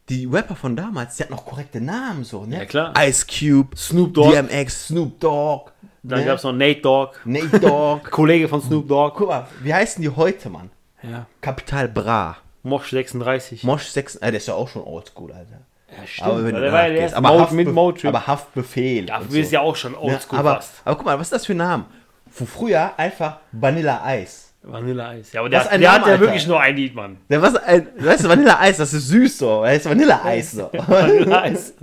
die 0.09 0.25
Rapper 0.25 0.55
von 0.55 0.75
damals, 0.75 1.15
die 1.17 1.23
hatten 1.23 1.33
noch 1.33 1.45
korrekte 1.45 1.79
Namen, 1.81 2.23
so, 2.23 2.45
ne? 2.45 2.57
Ja, 2.59 2.65
klar. 2.65 2.93
Ice 2.97 3.25
Cube, 3.27 3.75
Snoop 3.77 4.13
Dogg. 4.13 4.31
DMX, 4.33 4.87
Snoop 4.87 5.19
Dogg, 5.19 5.71
Dann 6.03 6.19
ne? 6.19 6.25
gab 6.25 6.37
es 6.37 6.43
noch 6.43 6.53
Nate 6.53 6.81
Dogg, 6.81 7.11
Nate 7.25 7.59
Dogg. 7.59 8.03
Kollege 8.11 8.47
von 8.47 8.61
Snoop 8.61 8.87
Dogg. 8.87 9.13
Guck 9.17 9.27
mal, 9.29 9.47
wie 9.61 9.73
heißen 9.73 10.01
die 10.01 10.09
heute, 10.09 10.49
Mann? 10.49 10.69
Ja. 11.03 11.25
Kapital 11.41 11.87
Bra. 11.87 12.37
Mosch 12.63 12.89
36. 12.89 13.63
Mosch 13.63 13.85
6, 13.87 14.15
äh, 14.17 14.31
der 14.31 14.37
ist 14.37 14.47
ja 14.47 14.53
auch 14.55 14.67
schon 14.67 14.83
oldschool, 14.83 15.31
Alter. 15.31 15.61
ja, 15.97 16.05
stimmt. 16.07 16.27
Aber 16.27 16.43
wenn 16.43 16.55
der 16.55 16.63
du 16.65 16.71
war 16.73 16.87
ja 16.87 17.15
aber, 17.15 17.29
Mode 17.29 17.41
Haftbe 17.41 17.55
mit 17.55 17.73
Motrip. 17.73 18.05
aber 18.09 18.27
Haftbefehl. 18.27 19.07
Ja, 19.07 19.21
so. 19.27 19.37
ja 19.37 19.61
auch 19.61 19.75
schon 19.75 19.93
Ne, 19.93 19.99
oldschool 19.99 20.39
aber, 20.39 20.55
fast. 20.55 20.73
aber 20.83 20.95
guck 20.97 21.05
mal, 21.05 21.17
was 21.17 21.27
ist 21.27 21.33
das 21.33 21.45
für 21.45 21.53
ein 21.53 21.57
Name? 21.57 21.85
Von 22.31 22.47
früher 22.47 22.91
einfach 22.97 23.37
Vanilla 23.51 24.03
Eis. 24.03 24.48
Vanilla 24.61 25.09
Eis. 25.09 25.31
Ja, 25.31 25.41
aber 25.41 25.51
Was 25.51 25.63
der, 25.63 25.71
ein 25.71 25.81
der 25.81 25.89
Name, 25.91 26.01
hat 26.01 26.07
ja 26.07 26.13
Alter. 26.13 26.25
wirklich 26.25 26.47
nur 26.47 26.59
ein 26.59 26.75
Lied, 26.75 26.93
Mann. 26.95 27.17
Der 27.29 27.41
was 27.41 27.55
ein, 27.55 27.87
weißt 27.97 28.25
du, 28.25 28.29
Vanilla 28.29 28.59
Eis, 28.59 28.77
das 28.77 28.93
ist 28.93 29.07
süß 29.07 29.37
so. 29.37 29.63
Das 29.63 29.77
ist 29.77 29.85
Vanilla 29.89 30.21
Eis 30.23 30.51
so. 30.51 30.69
Vanilla 30.87 31.41
Eis. 31.43 31.73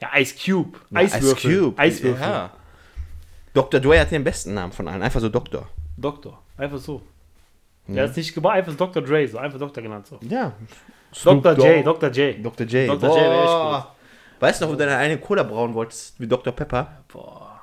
ja, 0.00 0.08
Ice 0.18 0.34
Cube. 0.44 0.78
Eiswürfel. 0.92 1.50
Ice 1.50 1.58
Cube. 1.60 1.78
Eiswürfel. 1.78 2.20
Ja. 2.22 2.50
Dr. 3.54 3.80
Dre 3.80 4.00
hat 4.00 4.10
den 4.10 4.22
besten 4.22 4.54
Namen 4.54 4.72
von 4.72 4.86
allen. 4.86 5.02
Einfach 5.02 5.20
so 5.20 5.28
Doktor. 5.28 5.66
Doktor. 5.96 6.40
Einfach 6.56 6.78
so. 6.78 7.02
Der 7.86 8.02
hat 8.04 8.10
es 8.10 8.16
nicht 8.16 8.34
gemacht, 8.34 8.56
einfach 8.56 8.74
Dr. 8.76 9.02
Dre, 9.02 9.26
so 9.26 9.38
einfach 9.38 9.58
Doktor 9.58 9.80
genannt. 9.82 10.06
So. 10.06 10.18
Ja. 10.22 10.52
Dr. 11.24 11.52
J. 11.54 11.86
Dr. 11.86 12.10
J. 12.10 12.44
Dr. 12.44 12.66
J. 12.66 12.86
Dr. 12.86 13.08
J 13.08 13.16
wäre 13.16 13.38
echt 13.38 13.46
Boah. 13.46 13.94
Weißt 14.40 14.60
du 14.60 14.64
noch, 14.66 14.72
wo 14.72 14.76
du 14.76 14.84
deine 14.84 14.96
eine 14.98 15.18
Cola 15.18 15.42
brauen 15.42 15.72
wolltest, 15.72 16.20
wie 16.20 16.26
Dr. 16.28 16.52
Pepper? 16.52 16.98
Boah. 17.08 17.60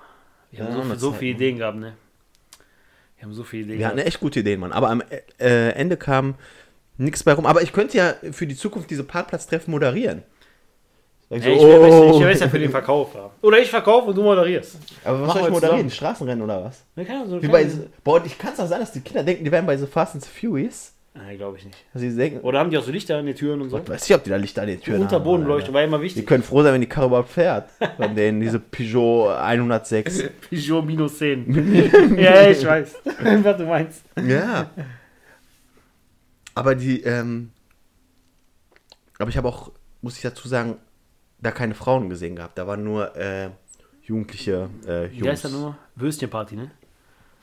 Wir 0.50 0.64
haben 0.66 0.76
Ja, 0.78 0.96
so, 0.96 1.12
so 1.12 1.14
viele? 1.14 1.32
Ideen 1.36 1.58
gehabt, 1.60 1.78
ne? 1.78 1.94
Wir 3.26 3.30
haben 3.30 3.36
so 3.38 3.44
viele 3.44 3.64
Ideen 3.64 3.80
Wir 3.80 3.88
hatten 3.88 3.98
echt 3.98 4.20
gute 4.20 4.42
Ideen, 4.42 4.60
Mann. 4.60 4.72
Aber 4.72 4.92
am 4.92 5.02
äh, 5.40 5.70
Ende 5.70 5.98
kam 5.98 6.36
nichts 6.98 7.24
bei 7.24 7.34
rum. 7.34 7.48
Aber 7.48 7.64
ich 7.64 7.74
könnte 7.74 7.98
ja 7.98 8.14
für 8.32 8.46
die 8.46 8.56
Zukunft 8.56 8.92
diese 8.92 9.04
Parkplatztreffen 9.04 9.72
moderieren. 9.72 10.22
Ja, 11.32 11.38
ich 11.38 11.44
so, 11.60 11.68
wäre 11.68 11.80
besser, 11.80 12.02
oh. 12.02 12.14
ich 12.14 12.20
wär 12.20 12.28
besser 12.28 12.50
für 12.50 12.60
den 12.60 12.70
Verkauf. 12.70 13.16
Ja. 13.16 13.32
Oder 13.42 13.58
ich 13.58 13.72
verkaufe 13.72 14.10
und 14.10 14.16
du 14.16 14.22
moderierst. 14.22 14.78
Aber 15.04 15.22
was 15.22 15.28
Machen 15.28 15.40
soll 15.40 15.48
ich 15.48 15.54
moderieren? 15.54 15.90
zusammen. 15.90 15.90
Straßenrennen 15.90 16.44
oder 16.44 16.66
was? 16.66 16.84
Kann 17.08 17.28
so, 17.28 17.38
Wie 17.42 17.48
kann 17.48 17.52
bei, 17.52 17.68
boah, 18.04 18.24
ich 18.24 18.38
kann 18.38 18.54
es 18.54 18.60
auch 18.60 18.68
sein, 18.68 18.80
dass 18.80 18.92
die 18.92 19.02
Kinder 19.02 19.24
denken, 19.24 19.44
die 19.44 19.52
wären 19.52 19.66
bei 19.66 19.76
so 19.76 19.88
Fast 19.88 20.14
and 20.14 20.24
the 20.24 20.30
Furious. 20.30 20.94
Nein, 21.18 21.38
glaube 21.38 21.58
ich 21.58 21.66
nicht. 21.66 21.78
Sie 21.94 22.14
denken, 22.14 22.42
Oder 22.42 22.60
haben 22.60 22.70
die 22.70 22.78
auch 22.78 22.84
so 22.84 22.92
Lichter 22.92 23.18
an 23.18 23.26
den 23.26 23.36
Türen 23.36 23.62
und 23.62 23.70
so? 23.70 23.78
ich 23.78 23.88
weiß 23.88 24.10
nicht, 24.10 24.16
ob 24.18 24.24
die 24.26 24.30
da 24.30 24.36
Lichter 24.36 24.64
an 24.64 24.68
den 24.68 24.82
Türen 24.82 25.02
Unterbodenbeleuchtung 25.02 25.68
haben. 25.70 25.74
war 25.76 25.84
immer 25.84 25.98
Die 26.00 26.04
wichtig. 26.04 26.28
können 26.28 26.44
froh 26.44 26.62
sein, 26.62 26.74
wenn 26.74 26.82
die 26.82 26.88
Karre 26.90 27.08
überhaupt 27.08 27.30
fährt. 27.30 27.70
Von 27.96 28.16
denen, 28.16 28.42
diese 28.42 28.60
Peugeot 28.60 29.30
106. 29.30 30.24
Peugeot 30.50 30.82
minus 30.82 31.18
10. 31.18 32.18
ja, 32.18 32.50
ich 32.50 32.66
weiß. 32.66 32.96
Was 33.44 33.58
du 33.58 33.66
meinst. 33.66 34.04
Ja. 34.28 34.70
Aber 36.54 36.76
die, 36.76 37.02
ähm, 37.02 37.52
aber 39.18 39.30
ich 39.30 39.38
habe 39.38 39.48
auch, 39.48 39.72
muss 40.02 40.18
ich 40.18 40.22
dazu 40.22 40.48
sagen, 40.48 40.76
da 41.40 41.52
keine 41.52 41.76
Frauen 41.76 42.10
gesehen 42.10 42.36
gehabt. 42.36 42.58
Da 42.58 42.68
waren 42.68 42.84
nur 42.84 43.16
äh, 43.16 43.50
Jugendliche 44.04 44.70
äh, 44.88 45.06
Jungs. 45.08 45.22
Wie 45.24 45.30
heißt 45.30 45.46
das 45.46 45.52
nochmal? 45.54 45.76
Würstchenparty, 45.96 46.56
ne? 46.58 46.72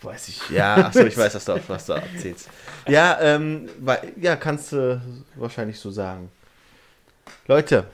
Weiß 0.02 0.28
ich. 0.28 0.50
Ja, 0.50 0.86
achso, 0.86 1.04
ich 1.06 1.16
weiß, 1.16 1.34
was 1.34 1.44
du, 1.44 1.60
was 1.68 1.86
du 1.86 1.92
erzählst. 1.92 2.48
Ja, 2.88 3.18
ähm, 3.20 3.68
weil, 3.78 4.12
ja, 4.20 4.36
kannst 4.36 4.72
du 4.72 5.00
wahrscheinlich 5.36 5.78
so 5.78 5.90
sagen. 5.90 6.30
Leute, 7.46 7.86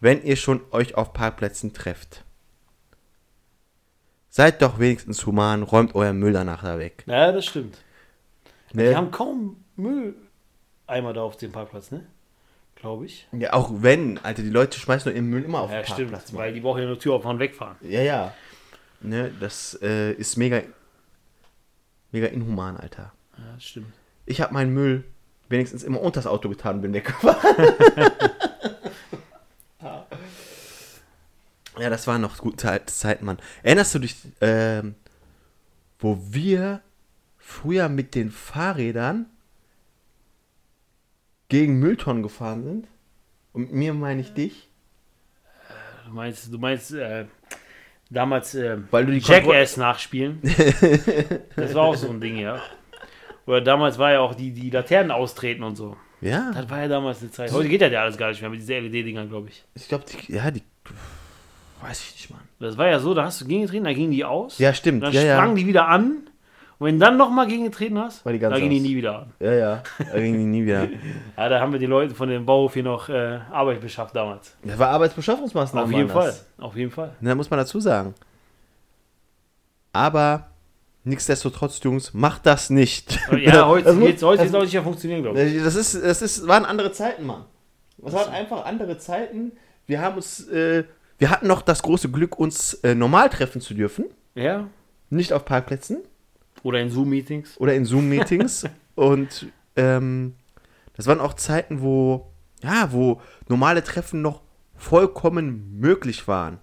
wenn 0.00 0.22
ihr 0.22 0.36
schon 0.36 0.60
euch 0.70 0.94
auf 0.94 1.12
Parkplätzen 1.12 1.72
trefft, 1.74 2.24
seid 4.30 4.62
doch 4.62 4.78
wenigstens 4.78 5.24
human, 5.26 5.62
räumt 5.62 5.94
euren 5.94 6.18
Müll 6.18 6.32
danach 6.32 6.62
da 6.62 6.78
weg. 6.78 7.04
Ja, 7.06 7.32
das 7.32 7.44
stimmt. 7.46 7.78
Ne? 8.72 8.88
Die 8.88 8.96
haben 8.96 9.10
kaum 9.10 9.62
Mülleimer 9.76 11.12
da 11.12 11.22
auf 11.22 11.36
dem 11.36 11.52
Parkplatz, 11.52 11.90
ne? 11.90 12.06
Glaube 12.76 13.06
ich. 13.06 13.28
Ja, 13.32 13.52
auch 13.52 13.70
wenn, 13.74 14.18
Alter, 14.24 14.42
die 14.42 14.48
Leute 14.50 14.80
schmeißen 14.80 15.10
doch 15.10 15.14
ihren 15.14 15.28
Müll 15.28 15.44
immer 15.44 15.60
auf 15.60 15.70
Ja, 15.70 15.82
den 15.82 15.84
stimmt. 15.84 16.10
Parkplatz. 16.10 16.32
Mann. 16.32 16.42
Weil 16.42 16.52
die 16.54 16.60
brauchen 16.60 16.80
ja 16.80 16.86
nur 16.88 16.98
Tür 16.98 17.14
aufmachen 17.14 17.36
und 17.36 17.40
wegfahren. 17.40 17.76
Ja, 17.82 18.00
ja. 18.00 18.34
Ne, 19.00 19.32
das 19.38 19.78
äh, 19.82 20.12
ist 20.12 20.36
mega, 20.36 20.62
mega 22.12 22.26
inhuman, 22.28 22.76
Alter. 22.76 23.12
Ja, 23.38 23.58
stimmt. 23.60 23.92
Ich 24.26 24.40
habe 24.40 24.54
meinen 24.54 24.72
Müll 24.72 25.04
wenigstens 25.48 25.82
immer 25.82 26.00
unter 26.00 26.20
das 26.20 26.26
Auto 26.26 26.48
getan 26.48 26.80
bin 26.80 26.92
weggefahren. 26.92 27.74
ja, 31.78 31.90
das 31.90 32.06
waren 32.06 32.20
noch 32.20 32.38
gute 32.38 32.56
Zeit- 32.56 32.90
Zeiten, 32.90 33.24
Mann. 33.24 33.38
Erinnerst 33.62 33.94
du 33.94 33.98
dich, 33.98 34.16
ähm, 34.40 34.94
wo 35.98 36.18
wir 36.30 36.80
früher 37.38 37.88
mit 37.88 38.14
den 38.14 38.30
Fahrrädern 38.30 39.26
gegen 41.48 41.78
Mülltonnen 41.78 42.22
gefahren 42.22 42.62
sind? 42.64 42.88
Und 43.52 43.62
mit 43.62 43.72
mir 43.72 43.94
meine 43.94 44.20
ich 44.20 44.32
dich? 44.32 44.68
Du 46.06 46.12
meinst, 46.12 46.52
du 46.52 46.58
meinst 46.58 46.92
äh, 46.92 47.26
damals 48.12 48.54
äh, 48.54 48.78
Weil 48.90 49.06
du 49.06 49.12
die 49.12 49.18
Jackass 49.18 49.76
nachspielen. 49.76 50.40
das 51.56 51.74
war 51.74 51.82
auch 51.84 51.96
so 51.96 52.08
ein 52.08 52.20
Ding, 52.20 52.36
ja. 52.38 52.60
Oder 53.46 53.60
damals 53.60 53.98
war 53.98 54.12
ja 54.12 54.20
auch 54.20 54.34
die, 54.34 54.52
die 54.52 54.70
Laternen 54.70 55.10
austreten 55.10 55.62
und 55.62 55.76
so. 55.76 55.96
Ja, 56.20 56.52
Das 56.54 56.70
war 56.70 56.80
ja 56.80 56.88
damals 56.88 57.20
eine 57.20 57.30
Zeit. 57.32 57.50
Heute 57.52 57.68
geht 57.68 57.80
ja 57.80 58.00
alles 58.00 58.16
gar 58.16 58.28
nicht 58.28 58.40
mehr 58.40 58.50
mit 58.50 58.60
diesen 58.60 58.76
LED-Dingern, 58.84 59.28
glaube 59.28 59.48
ich. 59.48 59.64
ich 59.74 59.88
glaube, 59.88 60.04
die, 60.04 60.32
ja, 60.32 60.50
die, 60.52 60.62
weiß 61.82 62.00
ich 62.00 62.12
nicht, 62.12 62.30
Mann. 62.30 62.42
Das 62.60 62.78
war 62.78 62.86
ja 62.88 63.00
so, 63.00 63.12
da 63.12 63.24
hast 63.24 63.40
du 63.40 63.46
gegengetreten, 63.46 63.84
dann 63.84 63.94
gingen 63.94 64.12
die 64.12 64.24
aus. 64.24 64.58
Ja, 64.58 64.72
stimmt, 64.72 65.02
Dann 65.02 65.12
ja, 65.12 65.22
ja. 65.22 65.34
sprangen 65.36 65.56
die 65.56 65.66
wieder 65.66 65.88
an. 65.88 66.28
Und 66.78 66.86
wenn 66.86 66.98
du 66.98 67.04
dann 67.06 67.16
nochmal 67.16 67.46
gegengetreten 67.46 67.98
hast, 67.98 68.24
War 68.24 68.32
die 68.32 68.38
ganz 68.38 68.52
dann 68.52 68.60
gingen 68.60 68.82
die 68.82 68.88
nie 68.88 68.96
wieder 68.96 69.20
an. 69.20 69.32
Ja, 69.38 69.52
ja, 69.52 69.82
irgendwie 70.14 70.44
nie 70.44 70.64
wieder. 70.64 70.88
Ja, 71.36 71.48
da 71.48 71.60
haben 71.60 71.72
wir 71.72 71.78
den 71.78 71.90
Leuten 71.90 72.14
von 72.14 72.28
dem 72.28 72.44
Bauhof 72.44 72.74
hier 72.74 72.82
noch 72.82 73.08
äh, 73.08 73.38
Arbeit 73.50 73.80
beschafft 73.80 74.16
damals. 74.16 74.56
Das 74.64 74.78
war 74.78 74.88
Arbeitsbeschaffungsmaßnahmen. 74.88 75.90
Auf 75.92 75.96
jeden 75.96 76.08
Fall. 76.10 76.26
das. 76.26 76.46
Auf 76.58 76.76
jeden 76.76 76.90
Fall. 76.90 77.14
Ne, 77.20 77.34
muss 77.34 77.50
man 77.50 77.58
dazu 77.58 77.78
sagen. 77.78 78.14
Aber 79.92 80.48
nichtsdestotrotz, 81.04 81.80
Jungs, 81.82 82.14
macht 82.14 82.46
das 82.46 82.70
nicht. 82.70 83.18
Ja, 83.38 83.66
heute 83.68 83.84
das, 83.86 83.96
muss- 83.96 84.06
geht's, 84.06 84.22
heute 84.22 84.48
das, 84.48 84.62
nicht 84.62 84.72
mehr 84.72 84.82
funktionieren, 84.82 85.22
glaube 85.22 85.40
ich. 85.40 85.62
das 85.62 85.74
ist, 85.74 85.94
das 86.02 86.22
ist, 86.22 86.46
waren 86.48 86.64
andere 86.64 86.92
Zeiten, 86.92 87.24
Mann. 87.26 87.44
Das 87.98 88.12
waren 88.14 88.30
einfach 88.32 88.64
andere 88.64 88.98
Zeiten. 88.98 89.52
Wir 89.86 90.00
haben 90.00 90.16
uns, 90.16 90.48
äh, 90.48 90.84
wir 91.18 91.30
hatten 91.30 91.46
noch 91.46 91.62
das 91.62 91.82
große 91.82 92.10
Glück, 92.10 92.38
uns 92.38 92.74
äh, 92.82 92.94
normal 92.94 93.28
treffen 93.28 93.60
zu 93.60 93.74
dürfen. 93.74 94.06
Ja. 94.34 94.66
Nicht 95.10 95.32
auf 95.32 95.44
Parkplätzen 95.44 95.98
Oder 96.62 96.80
in 96.80 96.90
Zoom-Meetings. 96.90 97.58
oder 97.60 97.74
in 97.74 97.84
Zoom-Meetings. 97.84 98.64
Und 98.94 99.46
ähm, 99.76 100.34
das 100.96 101.06
waren 101.06 101.20
auch 101.20 101.34
Zeiten, 101.34 101.80
wo, 101.80 102.30
ja, 102.62 102.92
wo 102.92 103.20
normale 103.48 103.82
Treffen 103.82 104.22
noch 104.22 104.42
vollkommen 104.76 105.78
möglich 105.78 106.28
waren. 106.28 106.58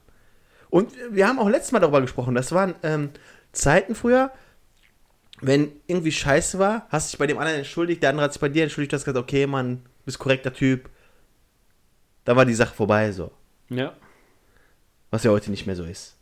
Und 0.70 0.94
wir 1.12 1.28
haben 1.28 1.40
auch 1.40 1.50
letztes 1.50 1.72
Mal 1.72 1.80
darüber 1.80 2.02
gesprochen. 2.02 2.36
Das 2.36 2.52
waren 2.52 2.76
ähm, 2.84 3.10
Zeiten 3.52 3.96
früher, 3.96 4.32
wenn 5.42 5.72
irgendwie 5.88 6.12
scheiße 6.12 6.60
war, 6.60 6.86
hast 6.90 7.12
dich 7.12 7.18
bei 7.18 7.28
dem 7.28 7.38
anderen 7.38 7.60
entschuldigt, 7.60 8.04
der 8.04 8.12
andere 8.12 8.26
hat 8.26 8.34
sich 8.34 8.42
bei 8.42 8.50
dir 8.50 8.64
entschuldigt, 8.64 8.92
du 8.92 8.96
hast 8.96 9.06
gesagt, 9.06 9.24
okay, 9.24 9.48
Mann, 9.48 9.84
bist 10.06 10.20
korrekter 10.20 10.54
Typ. 10.54 10.90
Da 12.26 12.36
war 12.36 12.46
die 12.46 12.54
Sache 12.54 12.76
vorbei, 12.76 13.12
so. 13.12 13.32
Ja. 13.70 13.96
Was 15.10 15.24
ja 15.24 15.32
heute 15.32 15.50
nicht 15.50 15.66
mehr 15.66 15.76
so 15.76 15.86
ist. 15.86 16.19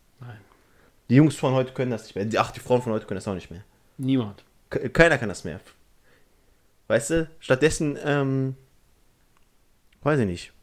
Die 1.09 1.15
Jungs 1.15 1.35
von 1.35 1.53
heute 1.53 1.73
können 1.73 1.91
das 1.91 2.03
nicht 2.03 2.15
mehr. 2.15 2.41
Ach, 2.41 2.51
die 2.51 2.59
Frauen 2.59 2.81
von 2.81 2.93
heute 2.93 3.05
können 3.05 3.17
das 3.17 3.27
auch 3.27 3.33
nicht 3.35 3.49
mehr. 3.51 3.63
Niemand. 3.97 4.43
Ke- 4.69 4.89
Keiner 4.89 5.17
kann 5.17 5.29
das 5.29 5.43
mehr. 5.43 5.59
Weißt 6.87 7.09
du? 7.11 7.29
Stattdessen, 7.39 7.97
ähm, 8.03 8.55
weiß 10.03 10.19
ich 10.19 10.25
nicht. 10.25 10.53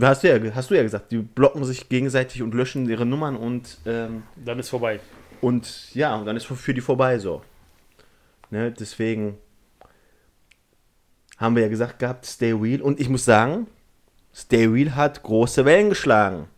Hast 0.00 0.22
du, 0.24 0.28
ja, 0.28 0.54
hast 0.54 0.70
du 0.70 0.74
ja 0.74 0.82
gesagt, 0.82 1.10
die 1.12 1.18
blocken 1.18 1.64
sich 1.64 1.88
gegenseitig 1.88 2.42
und 2.42 2.52
löschen 2.54 2.88
ihre 2.88 3.06
Nummern 3.06 3.36
und 3.36 3.78
ähm, 3.86 4.24
Dann 4.44 4.58
ist 4.58 4.68
vorbei. 4.68 5.00
Und 5.40 5.94
ja, 5.94 6.14
und 6.16 6.26
dann 6.26 6.36
ist 6.36 6.46
für 6.46 6.74
die 6.74 6.80
vorbei 6.82 7.18
so. 7.18 7.42
Ne, 8.50 8.70
deswegen 8.72 9.38
haben 11.38 11.56
wir 11.56 11.62
ja 11.62 11.68
gesagt 11.68 11.98
gehabt, 11.98 12.26
Stay 12.26 12.52
Real. 12.52 12.82
Und 12.82 13.00
ich 13.00 13.08
muss 13.08 13.24
sagen, 13.24 13.66
Stay 14.34 14.66
Real 14.66 14.94
hat 14.94 15.22
große 15.22 15.64
Wellen 15.64 15.88
geschlagen. 15.88 16.48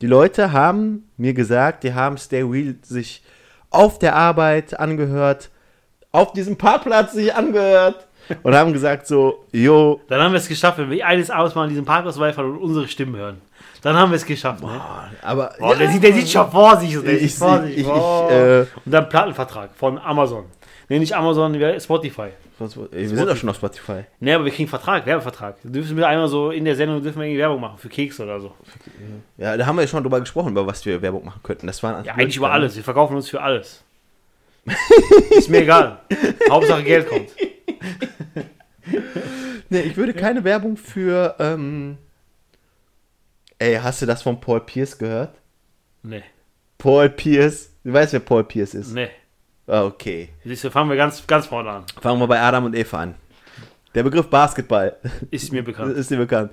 Die 0.00 0.06
Leute 0.06 0.52
haben 0.52 1.10
mir 1.16 1.34
gesagt, 1.34 1.84
die 1.84 1.92
haben 1.94 2.16
Stay 2.16 2.42
Real 2.42 2.74
sich 2.82 3.22
auf 3.70 3.98
der 3.98 4.16
Arbeit 4.16 4.78
angehört, 4.78 5.50
auf 6.12 6.32
diesem 6.32 6.56
Parkplatz 6.56 7.12
sich 7.12 7.34
angehört 7.34 8.06
und 8.42 8.54
haben 8.54 8.72
gesagt 8.72 9.06
so, 9.06 9.44
jo, 9.52 10.00
Dann 10.08 10.20
haben 10.22 10.32
wir 10.32 10.38
es 10.38 10.48
geschafft, 10.48 10.78
wenn 10.78 10.90
wir 10.90 11.06
eines 11.06 11.30
Abends 11.30 11.54
mal 11.54 11.64
an 11.64 11.68
diesem 11.68 11.84
Parkhaus 11.84 12.16
vorbeifahren 12.16 12.50
und 12.52 12.58
unsere 12.58 12.88
Stimmen 12.88 13.16
hören. 13.16 13.40
Dann 13.82 13.96
haben 13.96 14.10
wir 14.10 14.16
es 14.16 14.26
geschafft. 14.26 14.62
Ne? 14.62 14.80
aber 15.22 15.54
Boah, 15.58 15.74
der, 15.76 15.88
sieht, 15.90 16.02
der 16.02 16.12
sieht 16.12 16.28
schon 16.28 16.50
vorsichtig. 16.50 17.02
Der 17.02 17.20
Ich 17.22 17.34
sieht 17.34 17.64
ich- 17.66 17.78
ich- 17.78 17.86
Boah. 17.86 18.30
äh, 18.30 18.60
und 18.84 18.92
dann 18.92 19.08
Plattenvertrag 19.08 19.70
von 19.74 19.98
Amazon. 19.98 20.44
Nee, 20.90 20.98
nicht 20.98 21.14
Amazon, 21.14 21.54
Spotify. 21.78 22.30
Wir 22.58 23.08
sind 23.08 23.28
doch 23.28 23.36
schon 23.36 23.48
auf 23.48 23.54
Spotify. 23.54 24.06
Nee, 24.18 24.32
aber 24.34 24.44
wir 24.44 24.50
kriegen 24.50 24.68
Vertrag, 24.68 25.06
Werbevertrag. 25.06 25.54
Wir 25.62 25.70
dürfen 25.70 25.96
wir 25.96 26.08
einmal 26.08 26.26
so 26.26 26.50
in 26.50 26.64
der 26.64 26.74
Sendung 26.74 27.00
dürfen 27.00 27.20
wir 27.20 27.26
irgendwie 27.26 27.38
Werbung 27.38 27.60
machen 27.60 27.78
für 27.78 27.88
Kekse 27.88 28.24
oder 28.24 28.40
so. 28.40 28.52
Ja, 29.38 29.56
da 29.56 29.66
haben 29.66 29.76
wir 29.76 29.82
ja 29.82 29.88
schon 29.88 30.02
drüber 30.02 30.18
gesprochen, 30.18 30.50
über 30.50 30.66
was 30.66 30.84
wir 30.84 31.00
Werbung 31.00 31.24
machen 31.24 31.42
könnten. 31.44 31.68
Das 31.68 31.80
waren 31.84 32.04
Ja, 32.04 32.14
eigentlich 32.14 32.36
über 32.36 32.50
alles. 32.50 32.74
Wir 32.74 32.82
verkaufen 32.82 33.14
uns 33.14 33.28
für 33.28 33.40
alles. 33.40 33.84
Ist 35.30 35.48
mir 35.48 35.62
egal. 35.62 36.00
Hauptsache 36.50 36.82
Geld 36.82 37.08
kommt. 37.08 37.28
Nee, 39.68 39.82
ich 39.82 39.96
würde 39.96 40.12
keine 40.12 40.42
Werbung 40.42 40.76
für. 40.76 41.36
Ähm, 41.38 41.98
ey, 43.60 43.76
hast 43.76 44.02
du 44.02 44.06
das 44.06 44.22
von 44.22 44.40
Paul 44.40 44.60
Pierce 44.62 44.98
gehört? 44.98 45.36
Nee, 46.02 46.24
Paul 46.78 47.10
Pierce. 47.10 47.70
Du 47.84 47.92
weißt, 47.92 48.12
wer 48.12 48.20
Paul 48.20 48.42
Pierce 48.42 48.74
ist? 48.74 48.92
nee. 48.92 49.08
Ah, 49.70 49.84
Okay. 49.84 50.30
Siehst 50.44 50.64
du, 50.64 50.70
fangen 50.70 50.90
wir 50.90 50.96
ganz, 50.96 51.24
ganz 51.26 51.46
vorne 51.46 51.70
an. 51.70 51.84
Fangen 52.00 52.18
wir 52.20 52.26
bei 52.26 52.40
Adam 52.40 52.64
und 52.64 52.74
Eva 52.76 52.98
an. 53.02 53.14
Der 53.94 54.02
Begriff 54.02 54.28
Basketball 54.28 54.96
Ist 55.30 55.52
mir 55.52 55.62
bekannt. 55.62 55.96
ist 55.96 56.10
dir 56.10 56.16
bekannt. 56.18 56.52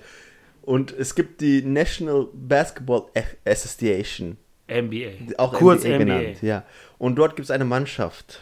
Und 0.61 0.91
es 0.91 1.15
gibt 1.15 1.41
die 1.41 1.61
National 1.61 2.27
Basketball 2.33 3.03
Association, 3.45 4.37
NBA. 4.69 5.33
auch 5.37 5.53
Kurz 5.53 5.83
NBA, 5.83 5.95
NBA. 5.95 6.03
genannt. 6.03 6.41
Ja. 6.41 6.63
Und 6.97 7.15
dort 7.15 7.35
gibt 7.35 7.45
es 7.45 7.51
eine 7.51 7.63
Mannschaft, 7.65 8.39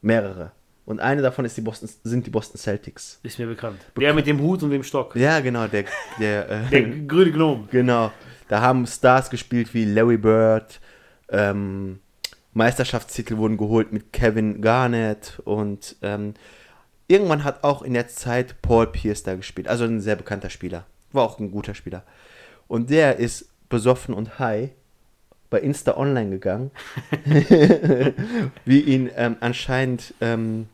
mehrere. 0.00 0.52
Und 0.86 1.00
eine 1.00 1.20
davon 1.20 1.44
ist 1.44 1.56
die 1.56 1.60
Boston, 1.60 1.90
sind 2.04 2.26
die 2.26 2.30
Boston 2.30 2.58
Celtics. 2.58 3.20
Ist 3.22 3.38
mir 3.38 3.46
bekannt. 3.46 3.78
Der 4.00 4.14
mit 4.14 4.26
dem 4.26 4.40
Hut 4.40 4.62
und 4.62 4.70
dem 4.70 4.82
Stock. 4.82 5.14
Ja, 5.16 5.40
genau, 5.40 5.66
der, 5.66 5.84
der, 6.18 6.48
äh, 6.50 6.62
Der 6.70 6.82
grüne 7.06 7.30
Gnome. 7.32 7.68
Genau. 7.70 8.10
Da 8.48 8.62
haben 8.62 8.86
Stars 8.86 9.28
gespielt 9.28 9.74
wie 9.74 9.84
Larry 9.84 10.16
Bird. 10.16 10.80
Ähm, 11.28 11.98
Meisterschaftstitel 12.52 13.36
wurden 13.36 13.56
geholt 13.56 13.92
mit 13.92 14.12
Kevin 14.12 14.60
Garnett. 14.60 15.40
Und 15.44 15.96
ähm, 16.02 16.34
irgendwann 17.06 17.44
hat 17.44 17.64
auch 17.64 17.82
in 17.82 17.94
der 17.94 18.08
Zeit 18.08 18.60
Paul 18.62 18.86
Pierce 18.86 19.22
da 19.22 19.34
gespielt. 19.34 19.68
Also 19.68 19.84
ein 19.84 20.00
sehr 20.00 20.16
bekannter 20.16 20.50
Spieler. 20.50 20.86
War 21.12 21.24
auch 21.24 21.38
ein 21.38 21.50
guter 21.50 21.74
Spieler. 21.74 22.02
Und 22.66 22.90
der 22.90 23.16
ist 23.16 23.48
besoffen 23.68 24.14
und 24.14 24.38
high 24.38 24.70
bei 25.50 25.60
Insta 25.60 25.96
online 25.96 26.28
gegangen, 26.28 26.70
wie 28.66 28.80
ihn 28.80 29.10
ähm, 29.16 29.36
anscheinend 29.40 30.12
ähm, 30.20 30.68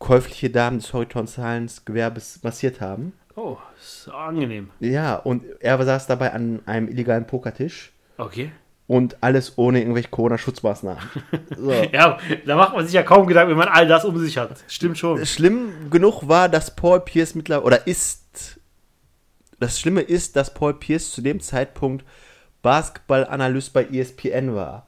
käufliche 0.00 0.50
Damen 0.50 0.78
des 0.78 0.92
horizontalen 0.92 1.70
Gewerbes 1.84 2.42
massiert 2.42 2.80
haben. 2.80 3.12
Oh, 3.36 3.58
ist 3.78 4.08
angenehm. 4.08 4.70
Ja, 4.80 5.14
und 5.14 5.44
er 5.60 5.80
saß 5.84 6.08
dabei 6.08 6.32
an 6.32 6.62
einem 6.66 6.88
illegalen 6.88 7.26
Pokertisch 7.28 7.92
Okay. 8.18 8.50
Und 8.86 9.16
alles 9.20 9.54
ohne 9.56 9.80
irgendwelche 9.80 10.08
Corona-Schutzmaßnahmen. 10.08 11.02
So. 11.56 11.72
Ja, 11.72 12.18
da 12.44 12.56
macht 12.56 12.74
man 12.76 12.84
sich 12.84 12.94
ja 12.94 13.02
kaum 13.02 13.26
Gedanken, 13.26 13.50
wenn 13.50 13.58
man 13.58 13.68
all 13.68 13.88
das 13.88 14.04
um 14.04 14.18
sich 14.18 14.36
hat. 14.36 14.62
Stimmt 14.68 14.98
schon. 14.98 15.24
Schlimm 15.24 15.90
genug 15.90 16.28
war, 16.28 16.48
dass 16.48 16.74
Paul 16.76 17.00
Pierce 17.00 17.34
mittlerweile, 17.34 17.66
oder 17.66 17.86
ist, 17.86 18.60
das 19.58 19.80
Schlimme 19.80 20.02
ist, 20.02 20.36
dass 20.36 20.52
Paul 20.52 20.74
Pierce 20.74 21.12
zu 21.12 21.22
dem 21.22 21.40
Zeitpunkt 21.40 22.04
Basketball-Analyst 22.62 23.72
bei 23.72 23.84
ESPN 23.86 24.54
war. 24.54 24.86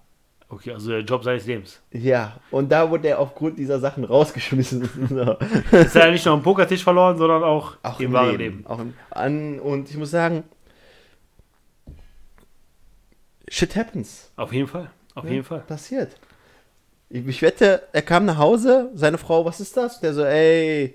Okay, 0.50 0.72
also 0.72 0.90
der 0.90 1.00
Job 1.00 1.24
seines 1.24 1.46
Lebens. 1.46 1.80
Ja, 1.92 2.38
und 2.50 2.72
da 2.72 2.90
wurde 2.90 3.08
er 3.08 3.18
aufgrund 3.18 3.58
dieser 3.58 3.78
Sachen 3.80 4.04
rausgeschmissen. 4.04 4.88
So. 5.08 5.36
Ist 5.76 5.94
ja 5.94 6.10
nicht 6.10 6.24
nur 6.24 6.34
am 6.34 6.42
Pokertisch 6.42 6.82
verloren, 6.82 7.18
sondern 7.18 7.42
auch, 7.42 7.76
Auch 7.82 8.00
im 8.00 8.06
im 8.06 8.12
wahren 8.12 8.30
Leben. 8.30 8.42
Leben. 8.42 8.66
Auch 8.66 8.78
im, 8.78 8.94
an, 9.10 9.58
und 9.60 9.90
ich 9.90 9.96
muss 9.96 10.10
sagen, 10.10 10.44
shit 13.50 13.76
happens. 13.76 14.30
Auf 14.36 14.52
jeden 14.52 14.68
Fall. 14.68 14.90
Auf 15.14 15.28
jeden 15.28 15.44
Fall. 15.44 15.60
Passiert. 15.60 16.16
Ich, 17.10 17.26
ich 17.26 17.42
wette, 17.42 17.82
er 17.92 18.02
kam 18.02 18.24
nach 18.26 18.38
Hause, 18.38 18.90
seine 18.94 19.18
Frau, 19.18 19.44
was 19.44 19.60
ist 19.60 19.76
das? 19.76 20.00
Der 20.00 20.12
so, 20.12 20.24
ey. 20.24 20.94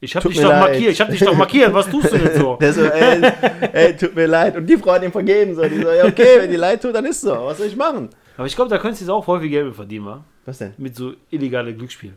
Ich 0.00 0.14
hab 0.14 0.22
dich 0.22 0.36
doch 0.36 0.50
leid. 0.50 0.60
markiert. 0.60 0.92
Ich 0.92 1.00
hab 1.00 1.08
dich 1.10 1.20
doch 1.20 1.34
markiert. 1.34 1.72
Was 1.72 1.88
tust 1.88 2.12
du 2.12 2.18
denn 2.18 2.38
so? 2.38 2.56
Der 2.60 2.72
so, 2.74 2.84
ey, 2.84 3.22
ey, 3.72 3.96
tut 3.96 4.14
mir 4.14 4.26
leid. 4.26 4.54
Und 4.54 4.66
die 4.66 4.76
Frau 4.76 4.92
hat 4.92 5.02
ihm 5.02 5.10
vergeben. 5.12 5.54
So. 5.54 5.62
Die 5.66 5.80
so, 5.80 5.90
ja, 5.90 6.04
okay, 6.04 6.40
wenn 6.40 6.50
die 6.50 6.56
leid 6.56 6.82
tut, 6.82 6.94
dann 6.94 7.06
ist 7.06 7.22
so. 7.22 7.30
Was 7.30 7.56
soll 7.56 7.68
ich 7.68 7.76
machen? 7.76 8.10
Aber 8.36 8.46
ich 8.46 8.54
glaube, 8.54 8.68
da 8.70 8.76
könntest 8.76 9.00
du 9.00 9.04
jetzt 9.06 9.10
auch 9.10 9.40
viel 9.40 9.48
Geld 9.48 9.66
mit 9.66 9.74
verdienen, 9.74 10.04
wa? 10.04 10.24
Was 10.44 10.58
denn? 10.58 10.74
Mit 10.76 10.94
so 10.94 11.14
illegale 11.30 11.74
Glücksspielen. 11.74 12.16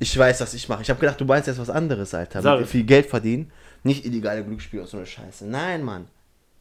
Ich 0.00 0.18
weiß, 0.18 0.40
was 0.40 0.52
ich 0.54 0.68
mache. 0.68 0.82
Ich 0.82 0.90
habe 0.90 0.98
gedacht, 0.98 1.20
du 1.20 1.24
meinst 1.24 1.46
jetzt 1.46 1.60
was 1.60 1.70
anderes, 1.70 2.12
Alter. 2.12 2.42
Sag 2.42 2.60
Mit 2.60 2.68
viel 2.68 2.84
Geld 2.84 3.06
verdienen. 3.06 3.52
Nicht 3.84 4.04
illegale 4.04 4.42
Glücksspiele 4.44 4.82
und 4.82 4.88
so 4.88 4.96
eine 4.96 5.06
Scheiße. 5.06 5.46
Nein, 5.46 5.84
Mann. 5.84 6.06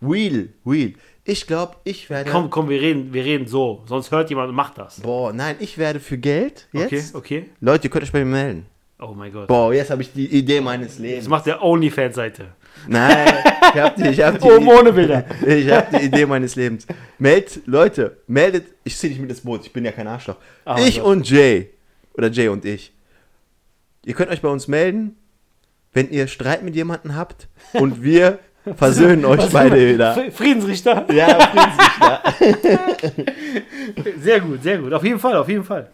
Real, 0.02 0.50
real. 0.66 0.94
Ich 1.30 1.46
glaube, 1.46 1.76
ich 1.84 2.10
werde. 2.10 2.32
Komm, 2.32 2.50
komm, 2.50 2.70
wir 2.70 2.80
reden, 2.80 3.14
wir 3.14 3.26
reden 3.26 3.48
so. 3.48 3.84
Sonst 3.86 4.12
hört 4.12 4.30
jemand 4.30 4.48
und 4.48 4.56
macht 4.56 4.78
das. 4.78 5.02
Boah, 5.02 5.34
nein, 5.34 5.58
ich 5.60 5.78
werde 5.78 6.00
für 6.00 6.18
Geld 6.18 6.70
jetzt. 6.72 7.14
Okay, 7.14 7.42
okay. 7.42 7.50
Leute, 7.60 7.88
ihr 7.88 7.90
könnt 7.90 8.06
euch 8.06 8.14
bei 8.14 8.20
mir 8.20 8.32
melden. 8.32 8.66
Oh 8.98 9.14
mein 9.14 9.34
Gott. 9.34 9.48
Boah, 9.48 9.74
jetzt 9.74 9.92
habe 9.92 10.02
ich 10.02 10.14
die 10.14 10.26
Idee 10.26 10.62
meines 10.62 10.98
Lebens. 11.00 11.26
Das 11.26 11.30
macht 11.30 11.46
der 11.46 11.62
OnlyFans-Seite. 11.62 12.48
Nein, 12.88 13.28
ich 13.74 13.80
habe 13.80 14.02
die, 14.02 14.08
ich 14.08 14.22
hab 14.22 14.40
die, 14.42 14.46
Oben 14.46 14.70
ohne 14.70 14.94
Bilder. 14.94 15.26
ich 15.46 15.70
hab 15.70 15.92
die 15.92 16.06
Idee 16.06 16.26
meines 16.26 16.56
Lebens. 16.56 16.88
Meldet, 17.20 17.68
Leute, 17.68 18.18
meldet, 18.28 18.68
ich 18.86 18.96
ziehe 18.96 19.12
dich 19.12 19.20
mit 19.20 19.30
ins 19.30 19.42
Boot, 19.42 19.66
ich 19.66 19.74
bin 19.74 19.84
ja 19.84 19.92
kein 19.92 20.08
Arschloch. 20.08 20.38
Ah, 20.64 20.80
ich 20.80 21.02
Gott. 21.02 21.08
und 21.08 21.30
Jay, 21.30 21.72
oder 22.14 22.32
Jay 22.32 22.48
und 22.48 22.64
ich, 22.64 22.94
ihr 24.06 24.14
könnt 24.14 24.32
euch 24.32 24.42
bei 24.42 24.50
uns 24.50 24.70
melden, 24.70 25.18
wenn 25.92 26.10
ihr 26.10 26.28
Streit 26.28 26.64
mit 26.64 26.74
jemandem 26.76 27.16
habt 27.16 27.50
und 27.74 28.02
wir 28.02 28.40
versöhnen 28.76 29.26
euch 29.26 29.50
beide 29.50 29.94
wieder. 29.94 30.16
Friedensrichter. 30.32 31.06
Ja, 31.14 31.28
Friedensrichter. 31.40 32.22
Sehr 34.22 34.40
gut, 34.40 34.64
sehr 34.64 34.78
gut. 34.78 34.94
Auf 34.94 35.04
jeden 35.04 35.20
Fall, 35.20 35.36
auf 35.38 35.50
jeden 35.50 35.64
Fall. 35.64 35.88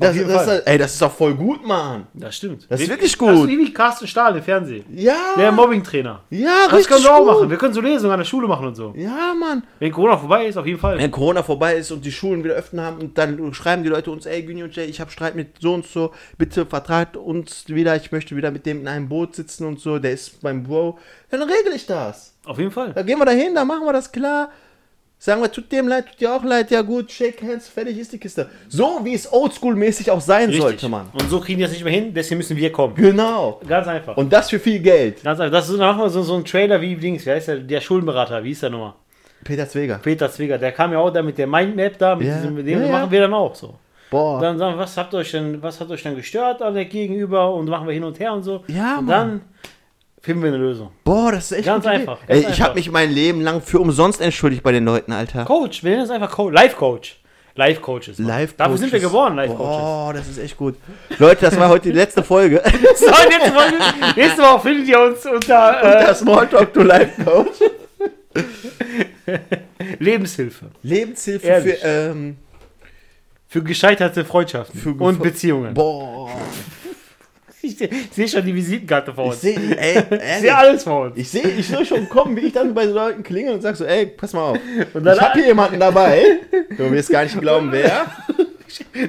Das, 0.00 0.16
jeden 0.16 0.28
das, 0.28 0.44
Fall. 0.44 0.62
ey, 0.66 0.78
das 0.78 0.92
ist 0.94 1.02
doch 1.02 1.12
voll 1.12 1.34
gut, 1.34 1.66
Mann. 1.66 2.06
Das 2.14 2.36
stimmt. 2.36 2.66
Das 2.68 2.80
ist 2.80 2.86
Wir- 2.88 2.94
wirklich 2.94 3.16
Das 3.16 3.30
ist 3.30 3.36
gut. 3.40 3.48
wie 3.48 3.72
Carsten 3.72 4.06
Stahl 4.06 4.36
im 4.36 4.42
Fernsehen. 4.42 4.84
Ja, 4.94 5.14
Der 5.36 5.52
Mobbing-Trainer. 5.52 6.20
ja, 6.30 6.48
Das 6.64 6.72
richtig 6.78 6.92
können 6.92 7.04
wir 7.04 7.14
auch 7.14 7.18
gut. 7.18 7.26
machen. 7.26 7.50
Wir 7.50 7.56
können 7.58 7.74
so 7.74 7.80
Lesungen 7.80 8.12
an 8.12 8.18
der 8.20 8.24
Schule 8.24 8.48
machen 8.48 8.66
und 8.66 8.74
so. 8.74 8.92
Ja, 8.96 9.34
Mann. 9.38 9.62
Wenn 9.78 9.92
Corona 9.92 10.16
vorbei 10.16 10.46
ist, 10.46 10.56
auf 10.56 10.66
jeden 10.66 10.78
Fall. 10.80 10.98
wenn 10.98 11.10
Corona 11.10 11.42
vorbei 11.42 11.76
ist 11.76 11.90
und 11.92 12.04
die 12.04 12.12
Schulen 12.12 12.42
wieder 12.44 12.54
öffnen 12.54 12.84
haben 12.84 12.98
und 13.00 13.16
dann 13.18 13.52
schreiben 13.54 13.82
die 13.82 13.88
Leute 13.88 14.10
uns, 14.10 14.26
ey 14.26 14.42
Günni 14.42 14.62
und 14.62 14.74
Jay, 14.74 14.84
ich 14.86 15.00
habe 15.00 15.10
Streit 15.10 15.34
mit 15.36 15.60
so 15.60 15.74
und 15.74 15.86
so, 15.86 16.12
bitte 16.38 16.66
vertragt 16.66 17.16
uns 17.16 17.64
wieder, 17.68 17.94
ich 17.96 18.10
möchte 18.12 18.36
wieder 18.36 18.50
mit 18.50 18.66
dem 18.66 18.80
in 18.80 18.88
einem 18.88 19.08
Boot 19.08 19.34
sitzen 19.34 19.66
und 19.66 19.80
so, 19.80 19.98
der 19.98 20.12
ist 20.12 20.42
mein 20.42 20.62
Bro, 20.64 20.98
dann 21.30 21.42
regel 21.42 21.72
ich 21.74 21.86
das. 21.86 22.34
Auf 22.44 22.58
jeden 22.58 22.70
Fall. 22.70 22.92
Da 22.92 23.02
gehen 23.02 23.18
wir 23.18 23.24
dahin, 23.24 23.54
da 23.54 23.64
machen 23.64 23.84
wir 23.86 23.92
das 23.92 24.10
klar. 24.12 24.50
Sagen 25.24 25.40
wir, 25.40 25.50
tut 25.50 25.72
dem 25.72 25.88
leid, 25.88 26.04
tut 26.06 26.20
dir 26.20 26.34
auch 26.34 26.44
leid, 26.44 26.70
ja 26.70 26.82
gut, 26.82 27.10
shake 27.10 27.40
hands, 27.42 27.66
fertig 27.66 27.98
ist 27.98 28.12
die 28.12 28.18
Kiste. 28.18 28.46
So 28.68 29.00
wie 29.04 29.14
es 29.14 29.26
oldschool-mäßig 29.32 30.10
auch 30.10 30.20
sein 30.20 30.52
sollte, 30.52 30.86
man. 30.86 31.06
Und 31.14 31.30
so 31.30 31.40
kriegen 31.40 31.56
die 31.60 31.62
das 31.64 31.72
nicht 31.72 31.82
mehr 31.82 31.94
hin, 31.94 32.12
deswegen 32.12 32.36
müssen 32.36 32.58
wir 32.58 32.70
kommen. 32.70 32.94
Genau. 32.94 33.58
Ganz 33.66 33.88
einfach. 33.88 34.18
Und 34.18 34.30
das 34.30 34.50
für 34.50 34.58
viel 34.58 34.80
Geld. 34.80 35.22
Ganz 35.22 35.40
einfach. 35.40 35.50
Das 35.58 35.70
ist, 35.70 35.78
wir 35.78 36.10
so, 36.10 36.22
so 36.22 36.34
einen 36.34 36.44
Trailer 36.44 36.78
wie 36.78 36.94
Dings. 36.96 37.24
Wie 37.24 37.30
heißt 37.30 37.48
der? 37.48 37.56
Der 37.60 37.80
Schuldenberater. 37.80 38.44
Wie 38.44 38.50
ist 38.50 38.62
der 38.62 38.68
nochmal? 38.68 38.92
Peter 39.44 39.66
Zweger. 39.66 39.96
Peter 39.96 40.30
Zwieger. 40.30 40.58
Der 40.58 40.72
kam 40.72 40.92
ja 40.92 40.98
auch 40.98 41.08
da 41.10 41.22
mit 41.22 41.38
der 41.38 41.46
Mindmap 41.46 41.96
da. 41.96 42.16
Mit 42.16 42.26
Ja. 42.26 42.34
diesem, 42.36 42.54
mit 42.56 42.66
dem 42.66 42.80
Ja, 42.80 42.86
ja. 42.86 42.92
machen 42.92 43.10
wir 43.10 43.20
dann 43.22 43.32
auch 43.32 43.54
so. 43.54 43.76
Boah. 44.10 44.42
Dann 44.42 44.58
sagen 44.58 44.74
wir, 44.76 44.80
was 44.82 44.94
habt 44.98 45.14
euch 45.14 45.30
denn, 45.30 45.62
was 45.62 45.80
hat 45.80 45.88
euch 45.88 46.02
denn 46.02 46.16
gestört 46.16 46.60
an 46.60 46.74
der 46.74 46.84
Gegenüber 46.84 47.54
und 47.54 47.66
machen 47.70 47.86
wir 47.86 47.94
hin 47.94 48.04
und 48.04 48.20
her 48.20 48.34
und 48.34 48.42
so. 48.42 48.62
Ja, 48.68 48.98
und 48.98 49.06
Mann. 49.06 49.30
dann 49.30 49.40
finden 50.24 50.42
wir 50.42 50.48
eine 50.48 50.58
Lösung. 50.58 50.90
Boah, 51.04 51.32
das 51.32 51.50
ist 51.50 51.58
echt 51.58 51.66
Ganz 51.66 51.84
einfach, 51.86 52.18
ganz 52.26 52.44
Ey, 52.46 52.50
ich 52.50 52.62
habe 52.62 52.74
mich 52.74 52.90
mein 52.90 53.10
Leben 53.12 53.42
lang 53.42 53.60
für 53.60 53.78
umsonst 53.78 54.22
entschuldigt 54.22 54.62
bei 54.62 54.72
den 54.72 54.84
Leuten, 54.86 55.12
Alter. 55.12 55.44
Coach, 55.44 55.84
wir 55.84 55.90
nennen 55.90 56.02
das 56.02 56.10
einfach 56.10 56.30
Coach. 56.30 56.54
Life 56.54 56.76
Coach. 56.76 57.20
Life 57.56 57.80
Coaches. 57.82 58.18
Live 58.18 58.54
Dafür 58.56 58.78
sind 58.78 58.90
wir 58.90 58.98
geworden, 59.00 59.36
Life 59.36 59.54
Coaches. 59.54 59.82
Oh, 59.82 60.10
das 60.12 60.28
ist 60.28 60.38
echt 60.38 60.56
gut. 60.56 60.76
Leute, 61.18 61.42
das 61.42 61.56
war 61.58 61.68
heute 61.68 61.90
die 61.90 61.94
letzte 61.94 62.22
Folge. 62.24 62.60
So, 62.96 63.06
wollen 63.06 63.74
wir, 64.16 64.24
nächste 64.24 64.42
Woche 64.42 64.60
findet 64.60 64.88
ihr 64.88 65.00
uns 65.00 65.24
unter 65.26 66.00
äh, 66.00 66.06
Das 66.06 66.20
Smalltalk 66.20 66.72
to 66.72 66.82
Life 66.82 67.22
Coach. 67.22 67.58
Lebenshilfe. 69.98 70.66
Lebenshilfe 70.82 71.46
Ehrlich. 71.46 71.78
für, 71.78 71.86
ähm, 71.86 72.36
Für 73.46 73.62
gescheiterte 73.62 74.24
Freundschaften 74.24 74.80
Für 74.80 74.90
und 74.94 75.22
Beziehungen. 75.22 75.74
boah. 75.74 76.30
Ich, 77.64 77.76
seh- 77.78 77.88
sehe 78.10 78.28
schon 78.28 78.44
die 78.44 78.54
Visitenkarte 78.54 79.12
vor 79.14 79.26
uns. 79.26 79.42
Ich 79.42 79.54
sehe 80.40 80.54
alles 80.56 80.84
vor 80.84 81.02
uns. 81.06 81.16
ich 81.16 81.28
sehe, 81.28 81.48
ich 81.48 81.66
sehe 81.66 81.84
schon 81.84 82.08
kommen, 82.08 82.36
wie 82.36 82.42
ich 82.46 82.52
dann 82.52 82.74
bei 82.74 82.86
so 82.86 82.94
Leuten 82.94 83.22
klinge 83.22 83.52
und 83.52 83.62
sag 83.62 83.74
so, 83.76 83.84
ey, 83.84 84.06
pass 84.06 84.32
mal 84.32 84.50
auf. 84.52 84.58
Und 84.92 85.04
dann- 85.04 85.16
ich 85.16 85.20
habe 85.22 85.38
hier 85.38 85.46
jemanden 85.48 85.80
dabei. 85.80 86.22
Du 86.76 86.90
wirst 86.90 87.10
gar 87.10 87.22
nicht 87.24 87.40
glauben, 87.40 87.68
wer. 87.72 88.06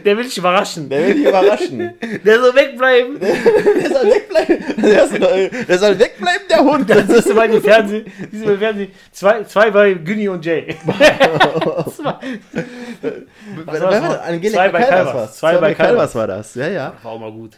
Der 0.06 0.16
will 0.16 0.24
dich 0.26 0.38
überraschen. 0.38 0.88
Der 0.90 1.08
will 1.08 1.16
dich 1.16 1.26
überraschen. 1.26 1.92
Der 2.24 2.40
soll 2.40 2.54
wegbleiben. 2.56 3.20
Der 3.20 3.90
soll 3.90 4.12
wegbleiben. 4.12 4.64
Der 4.78 5.08
soll, 5.08 5.50
der 5.68 5.80
soll 5.80 6.00
wegbleiben, 6.00 6.48
der 6.50 6.60
Hund. 6.60 6.88
Dann 6.90 7.08
siehst 7.08 7.30
du 7.30 7.34
mal 7.34 7.50
im 7.50 7.64
Fernsehen, 7.64 8.06
siehst 8.32 8.46
du 8.46 8.52
im 8.52 8.60
Fernsehen 8.60 8.92
zwei, 9.12 9.44
zwei 9.46 9.72
bei 9.72 9.94
Günni 9.96 10.28
und 10.30 10.46
Jay. 10.46 10.76
Zwei. 11.96 12.16
Was 13.66 13.80
das? 13.80 14.52
Zwei 14.52 14.70
bei 14.70 14.84
Calvas. 14.84 15.14
war's. 15.16 15.38
Zwei 15.38 15.58
bei 15.58 15.74
Calvas 15.74 16.16
war 16.16 16.28
das. 16.28 16.56
Ja, 16.56 16.68
ja. 16.68 16.94
War 17.02 17.12
auch 17.14 17.20
mal 17.20 17.32
gut. 17.32 17.54